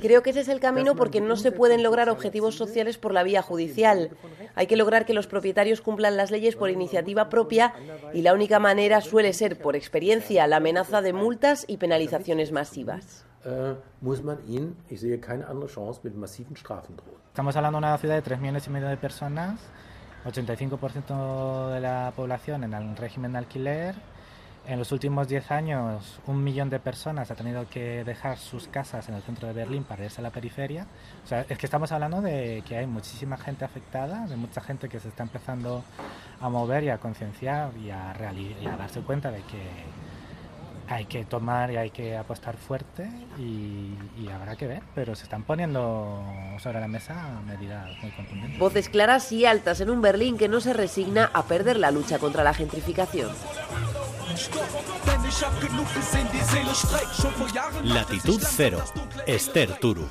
Creo 0.00 0.22
que 0.22 0.30
ese 0.30 0.40
es 0.40 0.48
el 0.48 0.60
camino 0.60 0.96
porque 0.96 1.20
no 1.20 1.36
se 1.36 1.52
pueden 1.52 1.82
lograr 1.82 2.08
objetivos 2.08 2.54
sociales 2.54 2.98
por 2.98 3.12
la 3.12 3.22
vía 3.22 3.42
judicial. 3.42 4.10
Hay 4.54 4.66
que 4.66 4.76
lograr 4.76 5.04
que 5.04 5.14
los 5.14 5.26
propietarios 5.26 5.80
cumplan 5.80 6.16
las 6.16 6.30
leyes 6.30 6.56
por 6.56 6.70
iniciativa 6.70 7.28
propia 7.28 7.74
y 8.14 8.22
la 8.22 8.32
única 8.32 8.58
manera 8.58 9.00
suele 9.00 9.32
ser, 9.32 9.58
por 9.58 9.76
experiencia, 9.76 10.46
la 10.46 10.56
amenaza 10.56 11.02
de 11.02 11.12
multas 11.12 11.64
y 11.68 11.76
penalizaciones 11.76 12.52
masivas. 12.52 13.24
Äh, 13.44 13.74
muss 14.02 14.22
man 14.22 14.38
ihn, 14.46 14.76
ich 14.90 15.00
sehe 15.00 15.18
keine 15.18 15.46
andere 15.46 15.66
Chance, 15.66 16.00
mit 16.02 16.14
massiven 16.14 16.56
Strafen 16.56 16.96
drohen. 16.96 17.20
Estamos 17.28 17.56
hablando 17.56 17.78
de 17.78 17.86
una 17.86 17.96
ciudad 17.96 18.16
de 18.16 18.22
3 18.22 18.38
millones 18.38 18.66
y 18.66 18.70
medio 18.70 18.88
de 18.88 18.98
personas, 18.98 19.58
85% 20.26 21.70
de 21.70 21.80
la 21.80 22.12
población 22.14 22.64
en 22.64 22.74
el 22.74 22.96
régimen 22.96 23.32
de 23.32 23.38
alquiler. 23.38 23.94
En 24.66 24.78
los 24.78 24.92
últimos 24.92 25.26
10 25.26 25.50
años, 25.52 26.20
un 26.26 26.44
millón 26.44 26.68
de 26.68 26.78
personas 26.78 27.30
ha 27.30 27.34
tenido 27.34 27.66
que 27.70 28.04
dejar 28.04 28.36
sus 28.36 28.68
casas 28.68 29.08
en 29.08 29.14
el 29.14 29.22
centro 29.22 29.48
de 29.48 29.54
Berlín 29.54 29.84
para 29.84 30.04
irse 30.04 30.20
a 30.20 30.22
la 30.22 30.30
periferia. 30.30 30.86
O 31.24 31.26
sea, 31.26 31.46
es 31.48 31.56
que 31.56 31.64
estamos 31.64 31.90
hablando 31.92 32.20
de 32.20 32.62
que 32.68 32.76
hay 32.76 32.86
muchísima 32.86 33.38
gente 33.38 33.64
afectada, 33.64 34.26
de 34.26 34.36
mucha 34.36 34.60
gente 34.60 34.90
que 34.90 35.00
se 35.00 35.08
está 35.08 35.22
empezando 35.22 35.82
a 36.42 36.48
mover 36.50 36.84
y 36.84 36.90
a 36.90 36.98
concienciar 36.98 37.70
y, 37.78 37.86
y 37.86 38.66
a 38.66 38.76
darse 38.76 39.00
cuenta 39.00 39.30
de 39.30 39.40
que 39.44 39.62
hay 40.90 41.04
que 41.04 41.24
tomar 41.24 41.70
y 41.70 41.76
hay 41.76 41.90
que 41.90 42.16
apostar 42.16 42.56
fuerte 42.56 43.08
y, 43.38 43.94
y, 44.20 44.28
habrá 44.28 44.56
que 44.56 44.66
ver, 44.66 44.82
pero 44.92 45.14
se 45.14 45.22
están 45.22 45.44
poniendo 45.44 46.20
sobre 46.58 46.80
la 46.80 46.88
mesa 46.88 47.40
medidas 47.46 47.88
muy 48.02 48.10
contundentes. 48.10 48.58
Voces 48.58 48.88
claras 48.88 49.30
y 49.30 49.46
altas 49.46 49.80
en 49.80 49.88
un 49.88 50.02
Berlín 50.02 50.36
que 50.36 50.48
no 50.48 50.60
se 50.60 50.72
resigna 50.72 51.30
a 51.32 51.44
perder 51.44 51.78
la 51.78 51.92
lucha 51.92 52.18
contra 52.18 52.42
la 52.42 52.54
gentrificación. 52.54 53.30
Latitud 57.84 58.42
Cero, 58.44 58.82
Esther 59.26 59.78
Turu. 59.78 60.08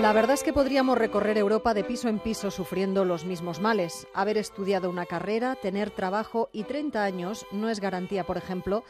La 0.00 0.14
verdad 0.14 0.32
es 0.32 0.42
que 0.42 0.54
podríamos 0.54 0.96
recorrer 0.96 1.36
Europa 1.36 1.74
de 1.74 1.84
piso 1.84 2.08
en 2.08 2.20
piso 2.20 2.50
sufriendo 2.50 3.04
los 3.04 3.26
mismos 3.26 3.60
males. 3.60 4.06
Haber 4.14 4.38
estudiado 4.38 4.88
una 4.88 5.04
carrera, 5.04 5.56
tener 5.56 5.90
trabajo 5.90 6.48
y 6.54 6.64
30 6.64 7.04
años 7.04 7.46
no 7.52 7.68
es 7.68 7.80
garantía, 7.80 8.24
por 8.24 8.38
ejemplo, 8.38 8.82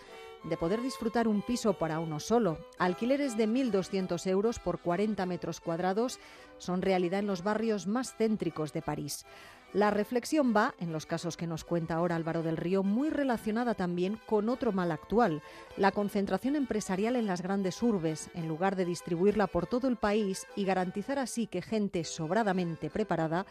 de 0.45 0.57
poder 0.57 0.81
disfrutar 0.81 1.26
un 1.26 1.43
piso 1.43 1.73
para 1.73 1.99
uno 1.99 2.21
solo. 2.21 2.59
Alquileres 2.79 3.37
de 3.37 3.49
1.200 3.49 4.25
euros 4.29 4.61
por 4.61 4.79
40 4.79 5.26
metros 5.26 5.61
cuadrados 5.61 6.21
son 6.59 6.81
realidad 6.81 7.19
en 7.19 7.26
los 7.26 7.43
barrios 7.43 7.88
más 7.88 8.14
céntricos 8.17 8.73
de 8.73 8.83
París. 8.83 9.26
La 9.73 9.91
reflexión 9.91 10.53
va, 10.55 10.75
en 10.81 10.93
los 10.93 11.07
casos 11.07 11.37
que 11.37 11.47
nos 11.47 11.62
cuenta 11.62 11.95
ahora 11.95 12.17
Álvaro 12.17 12.43
del 12.43 12.57
Río, 12.57 12.83
muy 12.83 13.09
relacionada 13.09 13.75
también 13.75 14.19
con 14.27 14.49
otro 14.49 14.73
mal 14.73 14.91
actual, 14.91 15.43
la 15.77 15.93
concentración 15.93 16.57
empresarial 16.57 17.15
en 17.15 17.27
las 17.27 17.41
grandes 17.41 17.81
urbes, 17.81 18.31
en 18.35 18.49
lugar 18.49 18.75
de 18.75 18.85
distribuirla 18.85 19.47
por 19.47 19.69
todo 19.69 19.87
el 19.87 19.97
país 19.97 20.47
y 20.57 20.65
garantizar 20.65 21.21
así 21.21 21.47
que 21.47 21.62
gente 21.62 22.03
sobradamente 22.03 22.91
preparada 22.91 23.47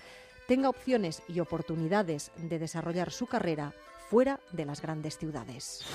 tenga 0.45 0.67
opciones 0.67 1.21
y 1.29 1.39
oportunidades 1.39 2.31
de 2.35 2.59
desarrollar 2.59 3.11
su 3.11 3.25
carrera 3.25 3.73
fuera 4.09 4.41
de 4.51 4.65
las 4.65 4.81
grandes 4.81 5.17
ciudades. 5.17 5.85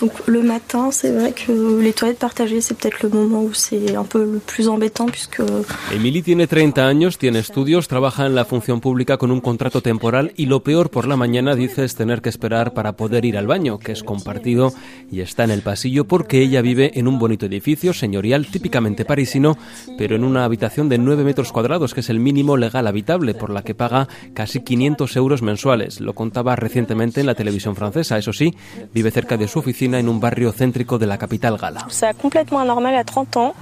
Donc 0.00 0.12
le 0.26 0.42
matin, 0.42 0.90
c'est 0.92 1.12
vrai 1.12 1.32
que 1.32 1.52
les 1.80 1.92
toilettes 1.92 2.18
partagées, 2.18 2.62
c'est 2.62 2.74
peut-être 2.74 3.02
le 3.02 3.10
moment 3.10 3.42
où 3.42 3.52
c'est 3.52 3.94
un 3.94 4.04
peu 4.04 4.24
le 4.24 4.38
plus 4.38 4.66
embêtant 4.68 5.06
puisque... 5.06 5.42
Emily 5.92 6.22
tiene 6.22 6.46
30 6.46 6.78
años, 6.78 7.18
tiene 7.18 7.38
estudios, 7.38 7.86
trabaja 7.86 8.24
en 8.24 8.34
la 8.34 8.46
función 8.46 8.80
pública 8.80 9.18
con 9.18 9.30
un 9.30 9.40
contrato 9.40 9.82
temporal 9.82 10.32
y 10.36 10.46
lo 10.46 10.62
peor 10.62 10.88
por 10.88 11.06
la 11.06 11.16
mañana, 11.16 11.54
dice, 11.54 11.84
es 11.84 11.96
tener 11.96 12.22
que 12.22 12.30
esperar 12.30 12.72
para 12.72 12.92
poder 12.92 13.26
ir 13.26 13.36
al 13.36 13.46
baño, 13.46 13.78
que 13.78 13.92
es 13.92 14.02
compartido 14.02 14.72
y 15.10 15.20
está 15.20 15.44
en 15.44 15.50
el 15.50 15.60
pasillo 15.60 16.06
porque 16.06 16.40
ella 16.40 16.62
vive 16.62 16.92
en 16.94 17.06
un 17.06 17.18
bonito 17.18 17.44
edificio 17.44 17.92
señorial 17.92 18.46
típicamente 18.46 19.04
parisino, 19.04 19.58
pero 19.98 20.16
en 20.16 20.24
una 20.24 20.44
habitación 20.44 20.88
de 20.88 20.96
9 20.96 21.24
metros 21.24 21.52
cuadrados, 21.52 21.92
que 21.92 22.00
es 22.00 22.08
el 22.08 22.20
mínimo 22.20 22.56
legal 22.56 22.86
habitable, 22.86 23.34
por 23.34 23.50
la 23.50 23.62
que 23.62 23.74
paga 23.74 24.08
casi 24.32 24.60
500 24.60 25.14
euros 25.16 25.42
mensuales. 25.42 26.00
Lo 26.00 26.14
contaba 26.14 26.56
recientemente 26.56 27.20
en 27.20 27.26
la 27.26 27.34
televisión 27.34 27.76
francesa. 27.76 28.16
Eso 28.16 28.32
sí, 28.32 28.54
vive 28.94 29.10
cerca 29.10 29.36
de 29.36 29.46
su 29.46 29.58
oficina 29.58 29.89
en 29.98 30.08
un 30.08 30.20
barrio 30.20 30.52
céntrico 30.52 30.98
de 30.98 31.06
la 31.06 31.18
capital 31.18 31.56
gala. 31.56 31.86
C'est 31.88 32.16
complètement 32.16 32.60
anormal 32.60 32.94
à 32.94 33.04
30 33.04 33.36
ans, 33.36 33.54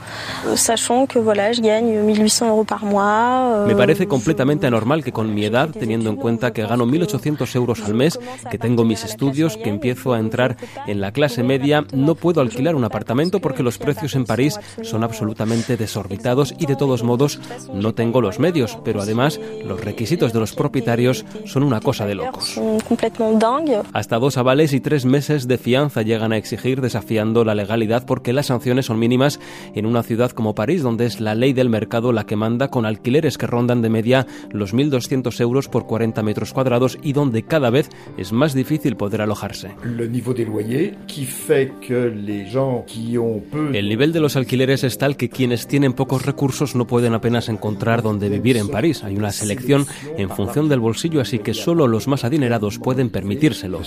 euh, 0.46 0.56
sachant 0.56 1.06
que 1.06 1.18
voilà, 1.18 1.52
je 1.52 1.60
gagne 1.60 2.00
1800 2.02 2.48
euros 2.48 2.64
par 2.64 2.84
mois. 2.84 3.64
Me 3.66 3.74
parece 3.74 4.06
completamente 4.06 4.66
anormal 4.66 5.02
que 5.02 5.12
con 5.12 5.32
mi 5.34 5.44
edad, 5.44 5.70
teniendo 5.70 6.10
en 6.10 6.16
cuenta 6.16 6.52
que 6.52 6.66
gano 6.66 6.86
1800 6.86 7.54
euros 7.56 7.82
al 7.84 7.94
mes, 7.94 8.18
que 8.50 8.58
tengo 8.58 8.84
mis 8.84 9.04
estudios, 9.04 9.56
que 9.56 9.70
empiezo 9.70 10.12
a 10.12 10.18
entrar 10.18 10.56
en 10.86 11.00
la 11.00 11.12
clase 11.12 11.42
media, 11.42 11.84
no 11.92 12.14
puedo 12.14 12.40
alquilar 12.40 12.74
un 12.74 12.84
apartamento 12.84 13.40
porque 13.40 13.62
los 13.62 13.78
precios 13.78 14.14
en 14.14 14.24
París 14.24 14.58
son 14.82 15.04
absolutamente 15.04 15.76
desorbitados 15.76 16.54
y 16.58 16.66
de 16.66 16.76
todos 16.76 17.02
modos 17.02 17.40
no 17.72 17.94
tengo 17.94 18.20
los 18.20 18.38
medios, 18.38 18.78
pero 18.84 19.00
además 19.00 19.40
los 19.64 19.84
requisitos 19.84 20.32
de 20.32 20.40
los 20.40 20.54
propietarios 20.54 21.24
son 21.44 21.62
una 21.62 21.80
cosa 21.80 22.06
de 22.06 22.14
locos. 22.14 22.60
Hasta 23.92 24.18
dos 24.18 24.36
avales 24.36 24.72
y 24.72 24.80
tres 24.80 25.04
meses 25.04 25.48
de 25.48 25.58
fianza 25.58 26.02
llegan 26.02 26.17
a 26.18 26.36
exigir 26.36 26.80
desafiando 26.80 27.44
la 27.44 27.54
legalidad 27.54 28.04
porque 28.06 28.32
las 28.32 28.46
sanciones 28.46 28.86
son 28.86 28.98
mínimas 28.98 29.40
en 29.74 29.86
una 29.86 30.02
ciudad 30.02 30.30
como 30.32 30.54
París, 30.54 30.82
donde 30.82 31.06
es 31.06 31.20
la 31.20 31.34
ley 31.34 31.52
del 31.52 31.68
mercado 31.68 32.12
la 32.12 32.26
que 32.26 32.36
manda 32.36 32.68
con 32.68 32.84
alquileres 32.84 33.38
que 33.38 33.46
rondan 33.46 33.82
de 33.82 33.90
media 33.90 34.26
los 34.50 34.74
1.200 34.74 35.40
euros 35.40 35.68
por 35.68 35.86
40 35.86 36.22
metros 36.22 36.52
cuadrados 36.52 36.98
y 37.02 37.12
donde 37.12 37.44
cada 37.44 37.70
vez 37.70 37.88
es 38.16 38.32
más 38.32 38.54
difícil 38.54 38.96
poder 38.96 39.22
alojarse. 39.22 39.70
El 43.72 43.88
nivel 43.88 44.12
de 44.12 44.20
los 44.20 44.36
alquileres 44.36 44.84
es 44.84 44.98
tal 44.98 45.16
que 45.16 45.28
quienes 45.28 45.66
tienen 45.66 45.92
pocos 45.92 46.26
recursos 46.26 46.74
no 46.74 46.86
pueden 46.86 47.14
apenas 47.14 47.48
encontrar 47.48 48.02
dónde 48.02 48.28
vivir 48.28 48.56
en 48.56 48.68
París. 48.68 49.04
Hay 49.04 49.16
una 49.16 49.32
selección 49.32 49.86
en 50.16 50.30
función 50.30 50.68
del 50.68 50.80
bolsillo, 50.80 51.20
así 51.20 51.38
que 51.38 51.54
solo 51.54 51.86
los 51.86 52.08
más 52.08 52.24
adinerados 52.24 52.78
pueden 52.78 53.10
permitírselo. 53.10 53.80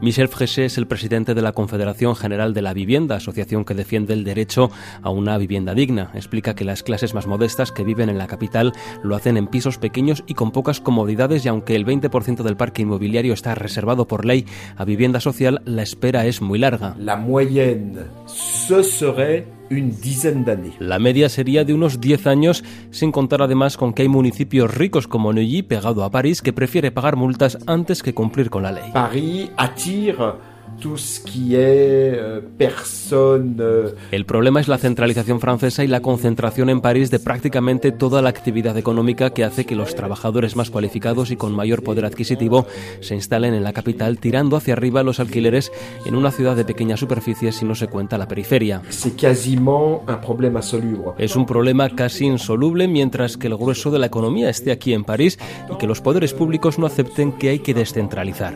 Michel 0.00 0.28
Fréchet 0.28 0.66
es 0.66 0.76
el 0.76 0.86
presidente 0.86 1.34
de 1.34 1.40
la 1.40 1.52
Confederación 1.52 2.14
General 2.14 2.52
de 2.52 2.60
la 2.60 2.74
Vivienda, 2.74 3.16
asociación 3.16 3.64
que 3.64 3.74
defiende 3.74 4.12
el 4.12 4.22
derecho 4.22 4.70
a 5.02 5.10
una 5.10 5.38
vivienda 5.38 5.74
digna. 5.74 6.10
Explica 6.14 6.54
que 6.54 6.64
las 6.64 6.82
clases 6.82 7.14
más 7.14 7.26
modestas 7.26 7.72
que 7.72 7.84
viven 7.84 8.10
en 8.10 8.18
la 8.18 8.26
capital 8.26 8.72
lo 9.02 9.16
hacen 9.16 9.36
en 9.36 9.46
pisos 9.46 9.78
pequeños 9.78 10.24
y 10.26 10.34
con 10.34 10.50
pocas 10.50 10.80
comodidades 10.80 11.44
y 11.44 11.48
aunque 11.48 11.74
el 11.74 11.86
20% 11.86 12.42
del 12.42 12.56
parque 12.56 12.82
inmobiliario 12.82 13.32
está 13.32 13.54
reservado 13.54 14.06
por 14.06 14.24
ley 14.26 14.44
a 14.76 14.84
vivienda 14.84 15.20
social, 15.20 15.62
la 15.64 15.82
espera 15.82 16.26
es 16.26 16.42
muy 16.42 16.58
larga. 16.58 16.96
La 16.98 17.16
moyenne, 17.16 18.04
ce 18.26 18.82
serait 18.82 19.46
la 20.78 20.98
media 20.98 21.28
sería 21.28 21.64
de 21.64 21.74
unos 21.74 22.00
10 22.00 22.26
años, 22.26 22.64
sin 22.90 23.12
contar 23.12 23.42
además 23.42 23.76
con 23.76 23.92
que 23.92 24.02
hay 24.02 24.08
municipios 24.08 24.74
ricos 24.74 25.08
como 25.08 25.32
Neuilly, 25.32 25.62
pegado 25.62 26.04
a 26.04 26.10
París, 26.10 26.42
que 26.42 26.52
prefiere 26.52 26.90
pagar 26.90 27.16
multas 27.16 27.58
antes 27.66 28.02
que 28.02 28.14
cumplir 28.14 28.50
con 28.50 28.62
la 28.62 28.72
ley. 28.72 28.90
París 28.92 29.50
attire 30.84 31.84
Euh, 32.14 32.40
euh, 33.12 33.94
El 34.10 34.26
problema 34.26 34.60
es 34.60 34.68
la 34.68 34.78
centralización 34.78 35.40
francesa 35.40 35.84
y 35.84 35.86
la 35.86 36.00
concentración 36.00 36.70
en 36.70 36.80
París 36.80 37.10
de 37.10 37.18
prácticamente 37.18 37.92
toda 37.92 38.22
la 38.22 38.30
actividad 38.30 38.76
económica 38.76 39.30
que 39.30 39.44
hace 39.44 39.64
que 39.64 39.76
los 39.76 39.94
trabajadores 39.94 40.56
más 40.56 40.70
cualificados 40.70 41.30
y 41.30 41.36
con 41.36 41.54
mayor 41.54 41.82
poder 41.82 42.04
adquisitivo 42.04 42.66
se 43.00 43.14
instalen 43.14 43.54
en 43.54 43.64
la 43.64 43.72
capital, 43.72 44.18
tirando 44.18 44.56
hacia 44.56 44.74
arriba 44.74 45.02
los 45.02 45.20
alquileres 45.20 45.72
en 46.06 46.14
una 46.14 46.30
ciudad 46.30 46.56
de 46.56 46.64
pequeña 46.64 46.96
superficie 46.96 47.52
si 47.52 47.64
no 47.64 47.74
se 47.74 47.88
cuenta 47.88 48.18
la 48.18 48.28
periferia. 48.28 48.82
Es 51.18 51.36
un 51.36 51.46
problema 51.46 51.90
casi 51.90 52.26
insoluble 52.26 52.88
mientras 52.88 53.36
que 53.36 53.46
el 53.46 53.56
grueso 53.56 53.90
de 53.90 53.98
la 53.98 54.06
economía 54.06 54.50
esté 54.50 54.72
aquí 54.72 54.92
en 54.92 55.04
París 55.04 55.38
y 55.72 55.76
que 55.76 55.86
los 55.86 56.00
poderes 56.00 56.32
públicos 56.32 56.78
no 56.78 56.86
acepten 56.86 57.32
que 57.32 57.50
hay 57.50 57.58
que 57.60 57.74
descentralizar. 57.74 58.54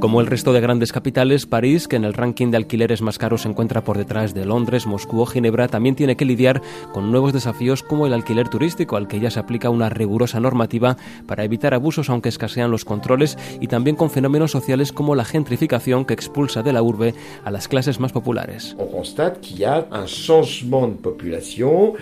Como 0.00 0.22
el 0.22 0.28
resto 0.28 0.54
de 0.54 0.62
grandes 0.62 0.92
capitales, 0.92 1.44
París, 1.44 1.86
que 1.86 1.96
en 1.96 2.06
el 2.06 2.14
ranking 2.14 2.50
de 2.50 2.56
alquileres 2.56 3.02
más 3.02 3.18
caros 3.18 3.42
se 3.42 3.48
encuentra 3.48 3.84
por 3.84 3.98
detrás 3.98 4.32
de 4.32 4.46
Londres, 4.46 4.86
Moscú 4.86 5.20
o 5.20 5.26
Ginebra, 5.26 5.68
también 5.68 5.94
tiene 5.94 6.16
que 6.16 6.24
lidiar 6.24 6.62
con 6.94 7.12
nuevos 7.12 7.34
desafíos 7.34 7.82
como 7.82 8.06
el 8.06 8.14
alquiler 8.14 8.48
turístico, 8.48 8.96
al 8.96 9.08
que 9.08 9.20
ya 9.20 9.30
se 9.30 9.38
aplica 9.38 9.68
una 9.68 9.90
rigurosa 9.90 10.40
normativa 10.40 10.96
para 11.26 11.44
evitar 11.44 11.74
abusos 11.74 12.08
aunque 12.08 12.30
escasean 12.30 12.70
los 12.70 12.86
controles, 12.86 13.36
y 13.60 13.66
también 13.66 13.94
con 13.94 14.08
fenómenos 14.08 14.52
sociales 14.52 14.90
como 14.90 15.14
la 15.14 15.26
gentrificación 15.26 16.06
que 16.06 16.14
expulsa 16.14 16.62
de 16.62 16.72
la 16.72 16.82
urbe 16.82 17.14
a 17.44 17.50
las 17.50 17.68
clases 17.68 18.00
más 18.00 18.12
populares. 18.12 18.74
On 18.78 18.88
constate 18.88 19.40
qu'il 19.40 19.60
y 19.60 19.64
un 19.66 20.06
changement 20.06 20.96
de 20.96 21.02
population 21.02 21.92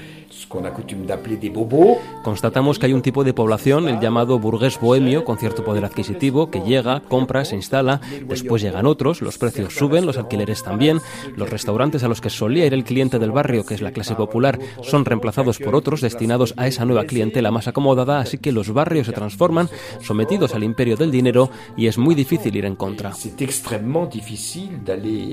Constatamos 2.23 2.78
que 2.78 2.87
hay 2.87 2.92
un 2.92 3.02
tipo 3.02 3.25
de 3.25 3.33
población, 3.33 3.88
el 3.88 4.00
llamado 4.00 4.38
burgués 4.38 4.78
bohemio, 4.80 5.25
con 5.25 5.38
cierto 5.38 5.64
poder 5.64 5.85
adquisitivo, 5.85 6.50
que 6.50 6.61
llega, 6.61 7.00
compra, 7.00 7.45
se 7.45 7.57
instala, 7.57 8.00
después 8.26 8.62
llegan 8.62 8.87
otros, 8.87 9.23
los 9.23 9.38
precios 9.38 9.75
suben, 9.75 10.07
los 10.07 10.16
alquileres 10.16 10.62
también, 10.62 11.00
los 11.37 11.50
restaurantes 11.50 12.04
a 12.04 12.09
los 12.09 12.21
que 12.21 12.30
solía 12.30 12.66
ir 12.66 12.75
el 12.75 12.85
cliente 12.85 13.18
del 13.18 13.33
barrio, 13.33 13.64
que 13.64 13.75
es 13.75 13.83
la 13.83 13.92
clase 13.92 14.14
popular, 14.14 14.59
son 14.83 15.04
reemplazados 15.04 15.59
por 15.59 15.75
otros 15.75 16.00
destinados 16.00 16.54
a 16.57 16.66
esa 16.66 16.85
nueva 16.85 17.04
clientela 17.04 17.50
más 17.50 17.68
acomodada, 17.68 18.21
así 18.21 18.38
que 18.38 18.52
los 18.52 18.73
barrios 18.73 19.07
se 19.07 19.12
transforman, 19.12 19.68
sometidos 20.00 20.54
al 20.54 20.64
imperio 20.64 20.97
del 20.97 21.11
dinero, 21.11 21.50
y 21.76 21.87
es 21.87 21.99
muy 21.99 22.14
difícil 22.14 22.54
ir 22.57 22.64
en 22.64 22.76
contra. 22.76 23.12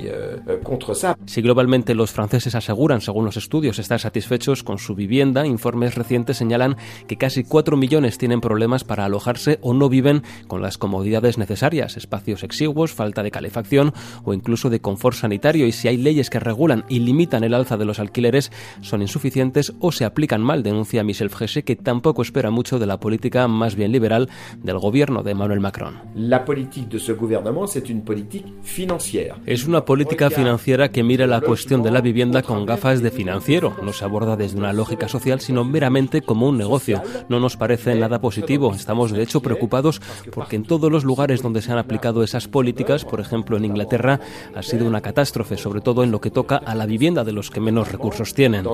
Euh, 0.06 0.42
si 1.26 1.42
globalmente 1.42 1.96
los 1.96 2.12
franceses 2.12 2.56
aseguran, 2.56 3.02
según 3.02 3.26
los 3.26 3.38
estudios, 3.38 3.80
estar 3.80 4.00
satisfechos 4.00 4.64
con 4.64 4.78
su 4.78 4.95
vivienda. 4.96 5.46
Informes 5.46 5.96
recientes 5.96 6.38
señalan 6.38 6.78
que 7.08 7.18
casi 7.18 7.44
4 7.44 7.78
millones 7.78 8.18
tienen 8.18 8.42
problemas 8.42 8.84
para 8.84 9.06
alojarse 9.06 9.60
o 9.62 9.74
no 9.74 9.90
viven 9.90 10.24
con 10.48 10.62
las 10.62 10.78
comodidades 10.78 11.38
necesarias, 11.38 11.98
espacios 11.98 12.44
exiguos, 12.44 12.94
falta 12.94 13.24
de 13.24 13.32
calefacción 13.32 13.94
o 14.24 14.34
incluso 14.34 14.70
de 14.70 14.80
confort 14.80 15.16
sanitario. 15.18 15.68
Y 15.68 15.72
si 15.72 15.88
hay 15.88 15.98
leyes 15.98 16.30
que 16.30 16.40
regulan 16.40 16.86
y 16.90 17.00
limitan 17.00 17.44
el 17.44 17.54
alza 17.54 17.78
de 17.78 17.86
los 17.86 18.00
alquileres, 18.00 18.52
son 18.82 19.02
insuficientes 19.02 19.74
o 19.80 19.92
se 19.92 20.06
aplican 20.06 20.42
mal, 20.42 20.64
denuncia 20.64 21.04
Michel 21.04 21.30
Frege, 21.30 21.64
que 21.64 21.76
tampoco 21.76 22.22
espera 22.22 22.52
mucho 22.52 22.80
de 22.80 22.86
la 22.86 23.00
política 23.00 23.48
más 23.48 23.76
bien 23.76 23.92
liberal 23.92 24.30
del 24.64 24.80
gobierno 24.80 25.24
de 25.24 25.32
Emmanuel 25.32 25.60
Macron. 25.60 25.96
La 26.16 26.46
política 26.46 26.88
de 26.90 27.00
ce 27.00 27.14
gouvernement, 27.14 27.68
c'est 27.68 27.90
une 27.90 28.02
politique 28.02 28.46
financière. 28.64 29.36
Es 29.46 29.66
una 29.66 29.86
política 29.86 30.30
financiera 30.30 30.90
que 30.90 31.04
mira 31.04 31.28
la 31.28 31.42
cuestión 31.42 31.84
de 31.84 31.92
la 31.92 32.02
vivienda 32.02 32.42
con 32.42 32.66
gafas 32.66 33.02
de 33.02 33.12
financiero. 33.12 33.76
No 33.82 33.94
se 33.94 34.06
aborda 34.06 34.36
desde 34.36 34.58
una 34.58 34.74
lógica 34.74 34.85
social, 35.08 35.40
sino 35.40 35.64
meramente 35.64 36.22
como 36.22 36.48
un 36.48 36.58
negocio. 36.58 37.02
No 37.30 37.40
nos 37.40 37.58
parece 37.58 37.96
nada 37.96 38.20
positivo. 38.20 38.74
Estamos, 38.74 39.12
de 39.12 39.22
hecho, 39.22 39.42
preocupados 39.42 40.02
porque 40.32 40.56
en 40.56 40.64
todos 40.64 40.92
los 40.92 41.04
lugares 41.04 41.42
donde 41.42 41.62
se 41.62 41.72
han 41.72 41.78
aplicado 41.78 42.24
esas 42.24 42.48
políticas, 42.48 43.06
por 43.06 43.20
ejemplo 43.20 43.58
en 43.58 43.66
Inglaterra, 43.66 44.20
ha 44.56 44.64
sido 44.64 44.88
una 44.88 45.02
catástrofe, 45.02 45.58
sobre 45.58 45.82
todo 45.82 46.04
en 46.04 46.12
lo 46.12 46.22
que 46.22 46.32
toca 46.32 46.58
a 46.58 46.76
la 46.76 46.86
vivienda 46.86 47.24
de 47.24 47.34
los 47.34 47.52
que 47.52 47.60
menos 47.60 47.92
recursos 47.92 48.34
tienen. 48.34 48.66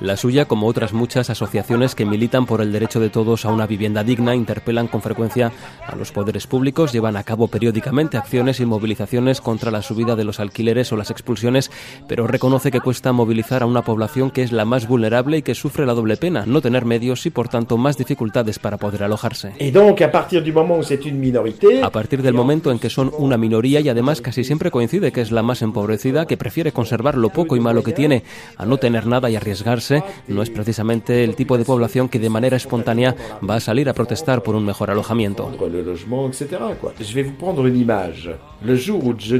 La 0.00 0.16
suya, 0.16 0.44
como 0.46 0.66
otras 0.66 0.92
muchas 0.92 1.30
asociaciones 1.30 1.94
que 1.94 2.04
militan 2.04 2.46
por 2.46 2.60
el 2.60 2.72
derecho 2.72 3.00
de 3.00 3.10
todos 3.10 3.44
a 3.44 3.50
una 3.50 3.66
vivienda 3.66 4.04
digna, 4.04 4.34
interpelan 4.34 4.88
con 4.88 5.02
frecuencia 5.02 5.52
a 5.86 5.96
los 5.96 6.12
poderes 6.12 6.46
públicos, 6.46 6.92
llevan 6.92 7.16
a 7.16 7.24
cabo 7.24 7.48
periódicamente 7.48 8.16
acciones 8.16 8.60
y 8.60 8.66
movilizaciones 8.66 9.40
contra 9.40 9.70
la 9.70 9.82
subida 9.82 10.16
de 10.16 10.24
los 10.24 10.40
alquileres 10.40 10.92
o 10.92 10.96
las 10.96 11.10
expulsiones, 11.10 11.70
pero 12.06 12.26
reconoce 12.26 12.70
que 12.70 12.80
cuesta 12.80 13.12
movilizar 13.12 13.62
a 13.62 13.66
una 13.66 13.82
población 13.82 14.30
que 14.30 14.42
es 14.42 14.52
la 14.52 14.64
más 14.64 14.86
vulnerable 14.86 15.38
y 15.38 15.42
que 15.42 15.54
sufre 15.54 15.86
la 15.86 15.94
doble 15.94 16.16
pena, 16.16 16.44
no 16.46 16.60
tener 16.60 16.84
medios 16.84 17.26
y 17.26 17.30
por 17.30 17.48
tanto 17.48 17.76
más 17.76 17.96
dificultades 17.96 18.58
para 18.58 18.76
poder 18.76 19.04
alojarse. 19.04 19.54
A 21.82 21.90
partir 21.90 22.22
del 22.22 22.34
momento 22.34 22.70
en 22.70 22.78
que 22.78 22.90
son 22.90 23.12
una 23.18 23.36
minoría 23.36 23.80
y 23.80 23.88
además 23.88 24.20
casi 24.20 24.44
siempre 24.44 24.70
coincide 24.70 25.12
que 25.12 25.20
es 25.20 25.32
la 25.32 25.42
más 25.42 25.62
empobrecida, 25.62 26.26
que 26.26 26.36
prefiere 26.36 26.72
conservar 26.72 27.16
lo 27.16 27.30
poco 27.30 27.56
y 27.56 27.60
malo 27.60 27.82
que 27.82 27.92
tiene 27.92 28.24
a 28.56 28.66
no 28.66 28.78
tener 28.84 29.06
nada 29.06 29.30
y 29.30 29.36
arriesgarse, 29.36 30.02
no 30.28 30.42
es 30.42 30.50
precisamente 30.50 31.24
el 31.24 31.36
tipo 31.36 31.56
de 31.56 31.64
población 31.64 32.10
que 32.10 32.18
de 32.18 32.28
manera 32.28 32.58
espontánea 32.58 33.16
va 33.40 33.54
a 33.54 33.60
salir 33.60 33.88
a 33.88 33.94
protestar 33.94 34.42
por 34.42 34.54
un 34.54 34.66
mejor 34.66 34.90
alojamiento. 34.90 35.50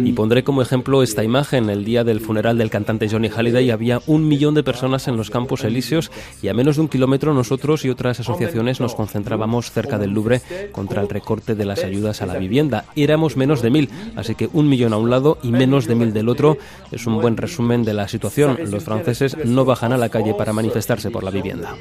Y 0.04 0.12
pondré 0.12 0.44
como 0.44 0.62
ejemplo 0.62 1.02
esta 1.02 1.24
imagen. 1.24 1.68
El 1.68 1.84
día 1.84 2.04
del 2.04 2.20
funeral 2.20 2.56
del 2.56 2.70
cantante 2.70 3.06
Johnny 3.06 3.28
Halliday 3.28 3.70
había 3.70 4.00
un 4.06 4.26
millón 4.26 4.54
de 4.54 4.62
personas 4.62 5.08
en 5.08 5.18
los 5.18 5.28
campos 5.28 5.64
elíseos 5.64 6.10
y 6.40 6.48
a 6.48 6.54
menos 6.54 6.76
de 6.76 6.82
un 6.82 6.88
kilómetro 6.88 7.34
nosotros 7.34 7.84
y 7.84 7.90
otras 7.90 8.20
asociaciones 8.20 8.80
nos 8.80 8.94
concentrábamos 8.94 9.70
cerca 9.70 9.98
del 9.98 10.12
Louvre 10.12 10.40
contra 10.72 11.02
el 11.02 11.10
recorte 11.10 11.54
de 11.54 11.66
las 11.66 11.84
ayudas 11.84 12.22
a 12.22 12.26
la 12.26 12.38
vivienda. 12.38 12.86
Éramos 12.96 13.36
menos 13.36 13.60
de 13.60 13.68
mil, 13.68 13.90
así 14.16 14.34
que 14.34 14.48
un 14.54 14.70
millón 14.70 14.94
a 14.94 14.96
un 14.96 15.10
lado 15.10 15.36
y 15.42 15.50
menos 15.50 15.86
de 15.86 15.96
mil 15.96 16.14
del 16.14 16.30
otro 16.30 16.56
es 16.90 17.06
un 17.06 17.20
buen 17.20 17.36
resumen 17.36 17.84
de 17.84 17.92
la 17.92 18.08
situación. 18.08 18.56
Los 18.70 18.84
franceses 18.84 19.33
no 19.44 19.64
bajan 19.64 19.92
a 19.92 19.96
la 19.96 20.08
calle 20.08 20.34
para 20.34 20.52
manifestarse 20.52 21.10
por 21.10 21.22
la 21.24 21.30
vivienda. 21.30 21.76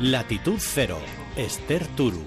Latitud 0.00 0.58
Cero, 0.60 0.98
Esther 1.36 1.84
Turu. 1.96 2.22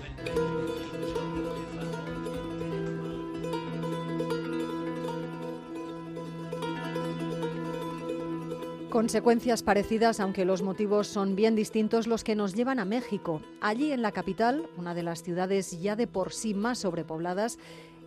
Consecuencias 8.92 9.64
parecidas, 9.64 10.20
aunque 10.20 10.44
los 10.44 10.62
motivos 10.64 11.08
son 11.08 11.38
bien 11.38 11.56
distintos, 11.56 12.08
los 12.08 12.26
que 12.26 12.36
nos 12.36 12.54
llevan 12.54 12.78
a 12.78 12.84
México. 12.84 13.42
Allí 13.62 13.94
en 13.94 14.02
la 14.02 14.12
capital, 14.12 14.68
una 14.76 14.94
de 14.94 15.02
las 15.02 15.24
ciudades 15.24 15.82
ya 15.82 15.96
de 15.96 16.08
por 16.08 16.34
sí 16.34 16.54
más 16.54 16.80
sobrepobladas, 16.80 17.58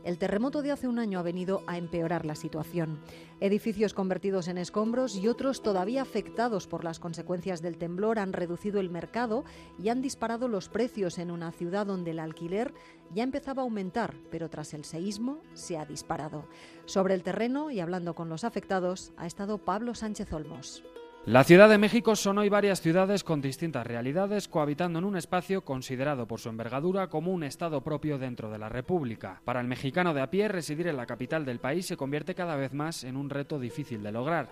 el 0.04 0.18
terremoto 0.18 0.62
de 0.62 0.70
hace 0.70 0.86
un 0.86 0.98
año 0.98 1.18
ha 1.18 1.22
venido 1.22 1.62
a 1.66 1.78
empeorar 1.78 2.26
la 2.26 2.34
situación. 2.34 3.00
Edificios 3.40 3.94
convertidos 3.94 4.48
en 4.48 4.58
escombros 4.58 5.16
y 5.16 5.28
otros 5.28 5.62
todavía 5.62 6.02
afectados 6.02 6.66
por 6.66 6.84
las 6.84 7.00
consecuencias 7.00 7.62
del 7.62 7.78
temblor 7.78 8.18
han 8.18 8.32
reducido 8.32 8.80
el 8.80 8.90
mercado 8.90 9.44
y 9.78 9.88
han 9.88 10.02
disparado 10.02 10.46
los 10.46 10.68
precios 10.68 11.18
en 11.18 11.30
una 11.30 11.52
ciudad 11.52 11.86
donde 11.86 12.12
el 12.12 12.20
alquiler 12.20 12.74
ya 13.14 13.22
empezaba 13.22 13.62
a 13.62 13.64
aumentar, 13.64 14.14
pero 14.30 14.50
tras 14.50 14.74
el 14.74 14.84
seísmo 14.84 15.40
se 15.54 15.78
ha 15.78 15.86
disparado. 15.86 16.46
Sobre 16.84 17.14
el 17.14 17.22
terreno 17.22 17.70
y 17.70 17.80
hablando 17.80 18.14
con 18.14 18.28
los 18.28 18.44
afectados 18.44 19.12
ha 19.16 19.26
estado 19.26 19.58
Pablo 19.58 19.94
Sánchez 19.94 20.32
Olmos. 20.32 20.84
La 21.26 21.42
Ciudad 21.42 21.70
de 21.70 21.78
México 21.78 22.16
son 22.16 22.36
hoy 22.36 22.50
varias 22.50 22.82
ciudades 22.82 23.24
con 23.24 23.40
distintas 23.40 23.86
realidades 23.86 24.46
cohabitando 24.46 24.98
en 24.98 25.06
un 25.06 25.16
espacio 25.16 25.64
considerado 25.64 26.26
por 26.26 26.38
su 26.38 26.50
envergadura 26.50 27.08
como 27.08 27.32
un 27.32 27.44
estado 27.44 27.80
propio 27.80 28.18
dentro 28.18 28.50
de 28.50 28.58
la 28.58 28.68
República. 28.68 29.40
Para 29.42 29.62
el 29.62 29.66
mexicano 29.66 30.12
de 30.12 30.20
a 30.20 30.28
pie, 30.28 30.48
residir 30.48 30.86
en 30.86 30.98
la 30.98 31.06
capital 31.06 31.46
del 31.46 31.60
país 31.60 31.86
se 31.86 31.96
convierte 31.96 32.34
cada 32.34 32.56
vez 32.56 32.74
más 32.74 33.04
en 33.04 33.16
un 33.16 33.30
reto 33.30 33.58
difícil 33.58 34.02
de 34.02 34.12
lograr. 34.12 34.50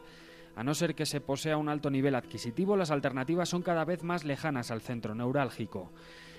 A 0.56 0.64
no 0.64 0.72
ser 0.72 0.94
que 0.94 1.04
se 1.04 1.20
posea 1.20 1.58
un 1.58 1.68
alto 1.68 1.90
nivel 1.90 2.14
adquisitivo, 2.14 2.74
las 2.74 2.90
alternativas 2.90 3.50
son 3.50 3.60
cada 3.60 3.84
vez 3.84 4.02
más 4.02 4.24
lejanas 4.24 4.70
al 4.70 4.80
centro 4.80 5.14
neurálgico. 5.14 5.92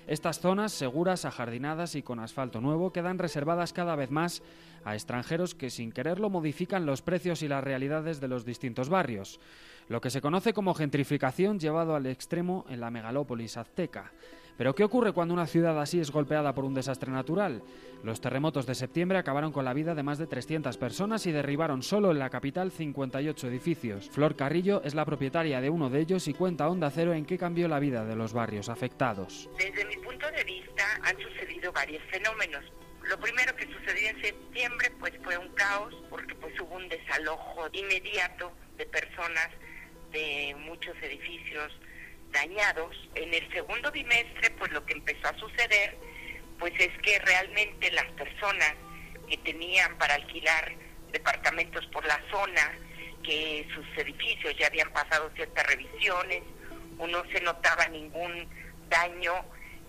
Estas 0.08 0.40
zonas, 0.40 0.72
seguras, 0.74 1.26
ajardinadas 1.26 1.96
y 1.96 2.04
con 2.04 2.20
asfalto 2.20 2.62
nuevo, 2.62 2.92
quedan 2.92 3.20
reservadas 3.20 3.74
cada 3.74 3.96
vez 3.96 4.12
más 4.12 4.42
a 4.84 4.96
extranjeros 4.96 5.56
que 5.56 5.70
sin 5.70 5.92
quererlo 5.92 6.30
modifican 6.30 6.86
los 6.86 7.02
precios 7.02 7.42
y 7.42 7.48
las 7.48 7.64
realidades 7.64 8.20
de 8.20 8.28
los 8.28 8.46
distintos 8.46 8.90
barrios 8.90 9.40
lo 9.90 10.02
que 10.02 10.10
se 10.10 10.22
conoce 10.22 10.54
como 10.54 10.74
gentrificación 10.74 11.60
llevado 11.60 11.96
al 11.96 12.06
extremo 12.06 12.66
en 12.70 12.80
la 12.80 12.92
megalópolis 12.92 13.58
azteca. 13.58 14.12
Pero 14.58 14.76
¿qué 14.76 14.84
ocurre 14.84 15.14
cuando 15.14 15.34
una 15.34 15.48
ciudad 15.48 15.80
así 15.82 16.00
es 16.00 16.12
golpeada 16.12 16.54
por 16.54 16.66
un 16.66 16.74
desastre 16.74 17.12
natural? 17.12 17.64
Los 18.04 18.22
terremotos 18.22 18.66
de 18.66 18.76
septiembre 18.76 19.18
acabaron 19.18 19.52
con 19.52 19.66
la 19.66 19.74
vida 19.74 19.96
de 19.96 20.04
más 20.04 20.18
de 20.18 20.28
300 20.28 20.78
personas 20.78 21.26
y 21.26 21.32
derribaron 21.32 21.82
solo 21.82 22.12
en 22.12 22.20
la 22.20 22.30
capital 22.30 22.72
58 22.72 23.48
edificios. 23.48 24.10
Flor 24.10 24.36
Carrillo 24.36 24.82
es 24.84 24.94
la 24.94 25.06
propietaria 25.06 25.62
de 25.62 25.70
uno 25.70 25.90
de 25.90 26.02
ellos 26.02 26.28
y 26.28 26.34
cuenta 26.34 26.66
a 26.66 26.70
Onda 26.70 26.92
Cero 26.92 27.14
en 27.14 27.26
qué 27.26 27.38
cambió 27.38 27.68
la 27.68 27.80
vida 27.80 28.06
de 28.06 28.16
los 28.16 28.34
barrios 28.34 28.70
afectados. 28.70 29.50
Desde 29.58 29.86
mi 29.86 29.96
punto 29.98 30.30
de 30.32 30.44
vista 30.44 30.84
han 31.02 31.18
sucedido 31.18 31.72
varios 31.72 32.04
fenómenos. 32.12 32.64
Lo 33.10 33.18
primero 33.20 33.56
que 33.56 33.66
sucedió 33.66 34.10
en 34.10 34.22
septiembre 34.22 34.92
pues 35.00 35.14
fue 35.24 35.38
un 35.38 35.50
caos 35.54 35.96
porque 36.10 36.36
pues 36.36 36.54
hubo 36.60 36.76
un 36.76 36.88
desalojo 36.90 37.68
inmediato 37.72 38.52
de 38.78 38.86
personas 38.86 39.50
de 40.12 40.56
muchos 40.60 40.96
edificios 41.02 41.72
dañados. 42.34 42.96
En 43.16 43.34
el 43.34 43.50
segundo 43.54 43.92
bimestre, 43.92 44.50
pues 44.52 44.72
lo 44.72 44.86
que 44.86 44.94
empezó 44.94 45.28
a 45.28 45.38
suceder, 45.38 45.98
pues 46.60 46.74
es 46.78 46.92
que 47.02 47.20
realmente 47.20 47.92
las 47.92 48.10
personas 48.12 48.74
que 49.30 49.38
tenían 49.38 49.98
para 49.98 50.16
alquilar 50.16 50.74
departamentos 51.12 51.86
por 51.88 52.06
la 52.06 52.20
zona, 52.30 52.78
que 53.24 53.66
sus 53.74 53.86
edificios 53.98 54.54
ya 54.58 54.68
habían 54.68 54.92
pasado 54.92 55.32
ciertas 55.36 55.66
revisiones, 55.68 56.44
o 56.98 57.08
no 57.08 57.24
se 57.32 57.40
notaba 57.42 57.88
ningún 57.88 58.48
daño, 58.90 59.34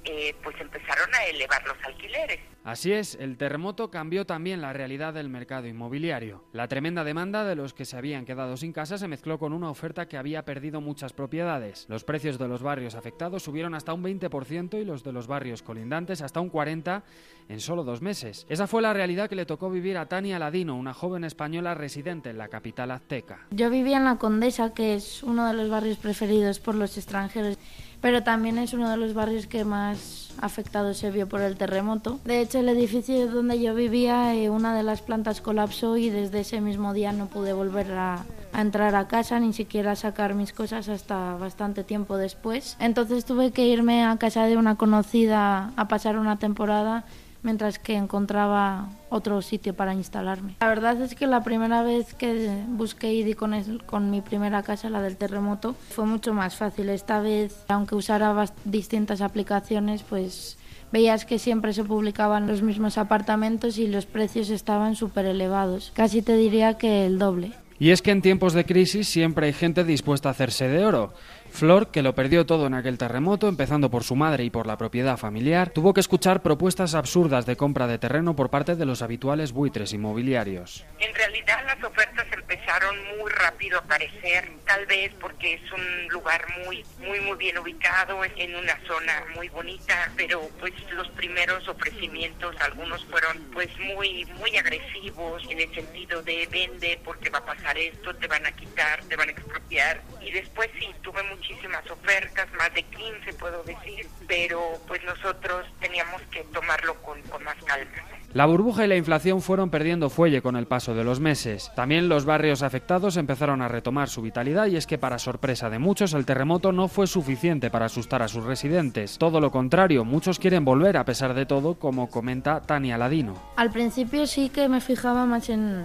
eh, 0.04 0.35
pues 0.42 0.54
empezaron 0.61 1.12
a 1.14 1.24
elevar 1.24 1.66
los 1.66 1.76
alquileres. 1.83 2.40
Así 2.64 2.94
es, 2.94 3.14
el 3.20 3.37
terremoto 3.37 3.90
cambió 3.90 4.24
también 4.24 4.62
la 4.62 4.72
realidad 4.72 5.12
del 5.12 5.29
mercado 5.29 5.66
inmobiliario. 5.66 6.44
La 6.55 6.66
tremenda 6.66 7.05
demanda 7.05 7.44
de 7.44 7.57
los 7.57 7.74
que 7.74 7.85
se 7.85 7.98
habían 7.98 8.24
quedado 8.24 8.57
sin 8.57 8.72
casa 8.72 8.96
se 8.96 9.07
mezcló 9.07 9.38
con 9.38 9.53
una 9.53 9.68
oferta 9.68 10.09
que 10.09 10.16
había 10.16 10.46
perdido 10.46 10.81
muchas 10.81 11.12
propiedades. 11.12 11.85
Los 11.90 12.05
precios 12.05 12.38
de 12.38 12.48
los 12.48 12.62
barrios 12.62 12.94
afectados 12.94 13.42
subieron 13.42 13.74
hasta 13.74 13.92
un 13.92 14.03
20% 14.03 14.81
y 14.81 14.85
los 14.87 15.05
de 15.05 15.12
los 15.12 15.27
barrios 15.27 15.62
colindantes 15.62 16.22
hasta 16.22 16.40
un 16.40 16.50
40% 16.50 17.03
en 17.48 17.61
solo 17.61 17.85
dos 17.85 18.02
meses. 18.02 18.46
Esa 18.48 18.66
fue 18.66 18.83
la 18.83 18.92
realidad 18.92 19.28
que 19.28 19.37
le 19.37 19.46
tocó 19.46 19.70
vivir 19.70 19.96
a 19.96 20.07
Tania 20.07 20.38
Ladino, 20.38 20.76
una 20.76 20.94
joven 20.94 21.24
española 21.24 21.74
residente 21.74 22.30
en 22.30 22.38
la 22.38 22.48
capital 22.48 22.90
azteca. 22.90 23.46
Yo 23.50 23.70
vivía 23.70 23.98
en 23.98 24.04
la 24.04 24.16
Condesa, 24.16 24.74
que 24.74 24.94
es 24.94 25.22
uno 25.22 25.46
de 25.46 25.54
los 25.54 25.68
barrios 25.68 25.98
preferidos 25.98 26.59
por 26.59 26.74
los 26.74 26.96
extranjeros, 26.96 27.59
pero 28.00 28.22
también 28.22 28.59
es 28.59 28.74
uno 28.74 28.90
de 28.90 28.96
los 28.96 29.14
barrios 29.14 29.46
que 29.46 29.64
más 29.64 30.35
afectado 30.40 30.92
se 30.94 31.11
vio 31.11 31.28
por 31.28 31.40
el 31.40 31.57
terremoto. 31.57 32.20
De 32.24 32.40
hecho, 32.40 32.59
el 32.59 32.68
edificio 32.68 33.28
donde 33.28 33.61
yo 33.61 33.74
vivía, 33.74 34.35
eh, 34.35 34.50
una 34.50 34.76
de 34.76 34.83
las 34.83 35.00
plantas 35.00 35.40
colapsó 35.40 35.96
y 35.96 36.11
desde 36.11 36.40
ese 36.40 36.61
mismo 36.61 36.92
día 36.92 37.12
no 37.12 37.28
pude 37.28 37.52
volver 37.52 37.92
a, 37.92 38.24
a 38.52 38.61
entrar 38.61 38.94
a 38.94 39.09
casa, 39.09 39.40
ni 39.40 39.52
siquiera 39.52 39.96
sacar 39.96 40.35
mis 40.35 40.52
cosas 40.52 40.88
hasta 40.88 41.37
bastante 41.37 41.83
tiempo 41.83 42.16
después. 42.16 42.76
Entonces 42.78 43.24
tuve 43.24 43.52
que 43.52 43.66
irme 43.66 44.04
a 44.04 44.16
casa 44.18 44.44
de 44.44 44.57
una 44.57 44.76
conocida 44.76 45.72
a 45.76 45.88
pasar 45.88 46.18
una 46.18 46.38
temporada 46.38 47.04
mientras 47.44 47.78
que 47.78 47.94
encontraba 47.94 48.88
otro 49.11 49.40
sitio 49.42 49.74
para 49.74 49.94
instalarme. 49.94 50.57
La 50.61 50.66
verdad 50.68 51.00
es 51.00 51.14
que 51.14 51.26
la 51.28 51.44
primera 51.44 51.83
vez 51.83 52.14
que 52.14 52.50
busqué 52.68 53.12
y 53.14 53.22
di 53.22 53.35
con, 53.35 53.54
el- 53.54 53.85
con 53.85 54.11
mi 54.11 54.20
primera 54.22 54.62
casa, 54.62 54.90
la 54.90 55.00
del 55.02 55.16
terremoto, 55.16 55.76
fue 55.90 56.04
mucho 56.07 56.35
más 56.35 56.57
fácil. 56.57 56.88
Esta 56.88 57.20
vez, 57.20 57.64
aunque 57.68 57.94
usara 57.94 58.35
distintas 58.64 59.20
aplicaciones, 59.20 60.02
pues 60.02 60.59
veías 60.90 61.24
que 61.24 61.38
siempre 61.38 61.72
se 61.72 61.85
publicaban 61.85 62.46
los 62.46 62.62
mismos 62.62 62.98
apartamentos 62.98 63.78
y 63.78 63.87
los 63.88 64.07
precios 64.07 64.48
estaban 64.50 64.96
súper 64.96 65.26
elevados. 65.26 65.92
Casi 65.94 66.22
te 66.22 66.37
diría 66.37 66.78
que 66.78 67.07
el 67.07 67.18
doble. 67.18 67.52
Y 67.78 67.90
es 67.90 68.00
que 68.02 68.12
en 68.12 68.22
tiempos 68.22 68.52
de 68.52 68.64
crisis 68.64 69.09
siempre 69.09 69.46
hay 69.48 69.52
gente 69.52 69.83
dispuesta 69.85 70.28
a 70.28 70.33
hacerse 70.33 70.68
de 70.68 70.87
oro. 70.87 71.12
Flor, 71.54 71.92
que 71.92 72.02
lo 72.02 72.16
perdió 72.16 72.46
todo 72.46 72.66
en 72.66 72.74
aquel 72.74 72.98
terremoto, 72.98 73.46
empezando 73.46 73.88
por 73.88 74.02
su 74.02 74.16
madre 74.16 74.42
y 74.42 74.50
por 74.50 74.66
la 74.66 74.76
propiedad 74.76 75.16
familiar, 75.16 75.70
tuvo 75.70 75.94
que 75.94 76.00
escuchar 76.00 76.42
propuestas 76.42 76.96
absurdas 76.96 77.46
de 77.46 77.56
compra 77.56 77.86
de 77.86 77.96
terreno 77.96 78.34
por 78.34 78.50
parte 78.50 78.74
de 78.74 78.84
los 78.84 79.02
habituales 79.02 79.52
buitres 79.52 79.92
inmobiliarios. 79.92 80.84
En 80.98 81.14
realidad 81.14 81.64
las 81.64 81.84
ofertas 81.84 82.26
empezaron 82.32 82.96
muy 83.18 83.30
rápido 83.30 83.78
a 83.78 83.82
aparecer, 83.82 84.50
tal 84.66 84.84
vez 84.86 85.12
porque 85.20 85.54
es 85.54 85.72
un 85.72 86.08
lugar 86.08 86.44
muy 86.66 86.84
muy 86.98 87.20
muy 87.20 87.36
bien 87.36 87.56
ubicado 87.58 88.20
en 88.24 88.56
una 88.56 88.76
zona 88.88 89.24
muy 89.36 89.48
bonita, 89.48 90.10
pero 90.16 90.40
pues 90.58 90.72
los 90.90 91.08
primeros 91.10 91.68
ofrecimientos 91.68 92.56
algunos 92.62 93.04
fueron 93.04 93.38
pues 93.52 93.68
muy 93.78 94.24
muy 94.40 94.56
agresivos 94.56 95.46
en 95.48 95.60
el 95.60 95.72
sentido 95.72 96.20
de 96.22 96.48
vende 96.50 97.00
porque 97.04 97.30
va 97.30 97.38
a 97.38 97.46
pasar 97.46 97.78
esto, 97.78 98.12
te 98.16 98.26
van 98.26 98.44
a 98.44 98.50
quitar, 98.50 99.04
te 99.04 99.14
van 99.14 99.28
a 99.28 99.32
expropiar 99.32 100.02
y 100.20 100.32
después 100.32 100.68
sí 100.80 100.88
tuve 101.02 101.22
muchísimas 101.44 101.90
ofertas, 101.90 102.46
más 102.59 102.72
de 102.74 102.83
15 102.83 103.33
puedo 103.38 103.62
decir, 103.64 104.07
pero 104.26 104.61
pues 104.87 105.00
nosotros 105.04 105.66
teníamos 105.80 106.22
que 106.30 106.42
tomarlo 106.52 106.94
con, 107.02 107.20
con 107.22 107.42
más 107.44 107.57
calma. 107.64 107.90
La 108.33 108.46
burbuja 108.46 108.85
y 108.85 108.88
la 108.88 108.96
inflación 108.96 109.42
fueron 109.42 109.70
perdiendo 109.70 110.11
fuelle 110.11 110.42
con 110.42 110.57
el 110.57 110.66
paso 110.66 110.94
de 110.94 111.04
los 111.04 111.20
meses. 111.20 111.70
También 111.76 112.09
los 112.09 112.24
barrios 112.24 112.62
afectados 112.62 113.16
empezaron 113.16 113.62
a 113.62 113.68
retomar 113.68 114.09
su 114.09 114.22
vitalidad 114.22 114.66
y 114.66 114.76
es 114.76 114.87
que 114.87 114.98
para 114.98 115.18
sorpresa 115.18 115.70
de 115.70 115.78
muchos 115.78 116.14
el 116.14 116.26
terremoto 116.26 116.72
no 116.72 116.88
fue 116.88 117.07
suficiente 117.07 117.70
para 117.70 117.87
asustar 117.87 118.22
a 118.22 118.28
sus 118.28 118.44
residentes. 118.44 119.18
Todo 119.18 119.40
lo 119.40 119.52
contrario, 119.52 120.04
muchos 120.04 120.38
quieren 120.38 120.64
volver 120.64 120.96
a 120.96 121.04
pesar 121.04 121.35
de 121.35 121.46
todo, 121.46 121.74
como 121.78 122.11
comenta 122.11 122.61
Tania 122.62 122.98
Ladino. 122.98 123.35
Al 123.57 123.70
principio 123.70 124.26
sí 124.26 124.48
que 124.48 124.68
me 124.68 124.80
fijaba 124.80 125.26
más 125.26 125.48
en, 125.48 125.85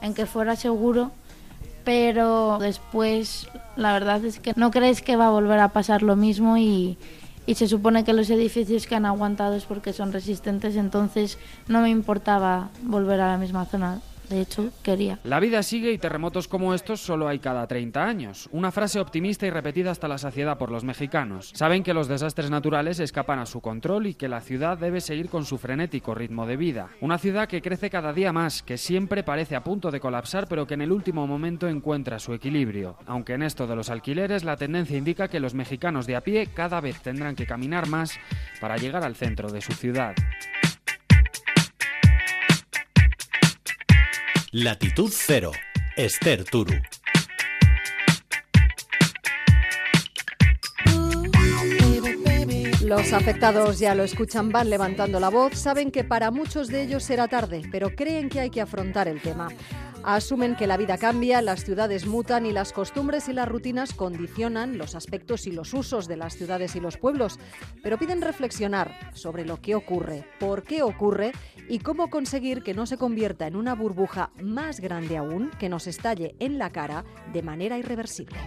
en 0.00 0.14
que 0.14 0.26
fuera 0.26 0.54
seguro, 0.54 1.10
pero 1.88 2.58
después 2.60 3.48
la 3.76 3.94
verdad 3.94 4.22
es 4.22 4.40
que 4.40 4.52
no 4.56 4.70
crees 4.70 5.00
que 5.00 5.16
va 5.16 5.28
a 5.28 5.30
volver 5.30 5.58
a 5.58 5.70
pasar 5.70 6.02
lo 6.02 6.16
mismo 6.16 6.58
y 6.58 6.98
y 7.46 7.54
se 7.54 7.66
supone 7.66 8.04
que 8.04 8.12
los 8.12 8.28
edificios 8.28 8.86
que 8.86 8.94
han 8.94 9.06
aguantado 9.06 9.54
es 9.54 9.64
porque 9.64 9.94
son 9.94 10.12
resistentes, 10.12 10.76
entonces 10.76 11.38
no 11.66 11.80
me 11.80 11.88
importaba 11.88 12.68
volver 12.82 13.22
a 13.22 13.28
la 13.28 13.38
misma 13.38 13.64
zona. 13.64 14.02
De 14.28 14.40
hecho, 14.40 14.70
quería. 14.82 15.18
La 15.24 15.40
vida 15.40 15.62
sigue 15.62 15.92
y 15.92 15.98
terremotos 15.98 16.48
como 16.48 16.74
estos 16.74 17.00
solo 17.00 17.28
hay 17.28 17.38
cada 17.38 17.66
30 17.66 18.04
años. 18.04 18.48
Una 18.52 18.70
frase 18.70 19.00
optimista 19.00 19.46
y 19.46 19.50
repetida 19.50 19.90
hasta 19.90 20.08
la 20.08 20.18
saciedad 20.18 20.58
por 20.58 20.70
los 20.70 20.84
mexicanos. 20.84 21.50
Saben 21.54 21.82
que 21.82 21.94
los 21.94 22.08
desastres 22.08 22.50
naturales 22.50 23.00
escapan 23.00 23.38
a 23.38 23.46
su 23.46 23.60
control 23.60 24.06
y 24.06 24.14
que 24.14 24.28
la 24.28 24.40
ciudad 24.40 24.78
debe 24.78 25.00
seguir 25.00 25.28
con 25.28 25.44
su 25.44 25.58
frenético 25.58 26.14
ritmo 26.14 26.46
de 26.46 26.56
vida. 26.56 26.88
Una 27.00 27.18
ciudad 27.18 27.48
que 27.48 27.62
crece 27.62 27.90
cada 27.90 28.12
día 28.12 28.32
más, 28.32 28.62
que 28.62 28.76
siempre 28.76 29.22
parece 29.22 29.56
a 29.56 29.64
punto 29.64 29.90
de 29.90 30.00
colapsar, 30.00 30.46
pero 30.48 30.66
que 30.66 30.74
en 30.74 30.82
el 30.82 30.92
último 30.92 31.26
momento 31.26 31.68
encuentra 31.68 32.18
su 32.18 32.34
equilibrio. 32.34 32.96
Aunque 33.06 33.34
en 33.34 33.42
esto 33.42 33.66
de 33.66 33.76
los 33.76 33.90
alquileres 33.90 34.44
la 34.44 34.56
tendencia 34.56 34.98
indica 34.98 35.28
que 35.28 35.40
los 35.40 35.54
mexicanos 35.54 36.06
de 36.06 36.16
a 36.16 36.20
pie 36.20 36.48
cada 36.54 36.80
vez 36.80 37.00
tendrán 37.00 37.34
que 37.34 37.46
caminar 37.46 37.88
más 37.88 38.18
para 38.60 38.76
llegar 38.76 39.04
al 39.04 39.16
centro 39.16 39.50
de 39.50 39.60
su 39.60 39.72
ciudad. 39.72 40.14
Latitud 44.52 45.12
Cero, 45.14 45.52
Esther 45.94 46.42
Turu. 46.42 46.72
Los 52.82 53.12
afectados 53.12 53.78
ya 53.78 53.94
lo 53.94 54.04
escuchan, 54.04 54.48
van 54.48 54.70
levantando 54.70 55.20
la 55.20 55.28
voz, 55.28 55.58
saben 55.58 55.90
que 55.90 56.02
para 56.02 56.30
muchos 56.30 56.68
de 56.68 56.80
ellos 56.80 57.04
será 57.04 57.28
tarde, 57.28 57.60
pero 57.70 57.94
creen 57.94 58.30
que 58.30 58.40
hay 58.40 58.48
que 58.48 58.62
afrontar 58.62 59.06
el 59.06 59.20
tema. 59.20 59.48
Asumen 60.04 60.56
que 60.56 60.66
la 60.66 60.76
vida 60.76 60.96
cambia, 60.96 61.42
las 61.42 61.64
ciudades 61.64 62.06
mutan 62.06 62.46
y 62.46 62.52
las 62.52 62.72
costumbres 62.72 63.28
y 63.28 63.32
las 63.32 63.48
rutinas 63.48 63.92
condicionan 63.92 64.78
los 64.78 64.94
aspectos 64.94 65.46
y 65.46 65.52
los 65.52 65.74
usos 65.74 66.08
de 66.08 66.16
las 66.16 66.34
ciudades 66.34 66.76
y 66.76 66.80
los 66.80 66.96
pueblos, 66.96 67.38
pero 67.82 67.98
piden 67.98 68.22
reflexionar 68.22 69.10
sobre 69.14 69.44
lo 69.44 69.60
que 69.60 69.74
ocurre, 69.74 70.24
por 70.38 70.62
qué 70.62 70.82
ocurre 70.82 71.32
y 71.68 71.80
cómo 71.80 72.10
conseguir 72.10 72.62
que 72.62 72.74
no 72.74 72.86
se 72.86 72.96
convierta 72.96 73.46
en 73.46 73.56
una 73.56 73.74
burbuja 73.74 74.30
más 74.40 74.80
grande 74.80 75.16
aún 75.16 75.50
que 75.58 75.68
nos 75.68 75.86
estalle 75.86 76.34
en 76.38 76.58
la 76.58 76.70
cara 76.70 77.04
de 77.32 77.42
manera 77.42 77.78
irreversible. 77.78 78.38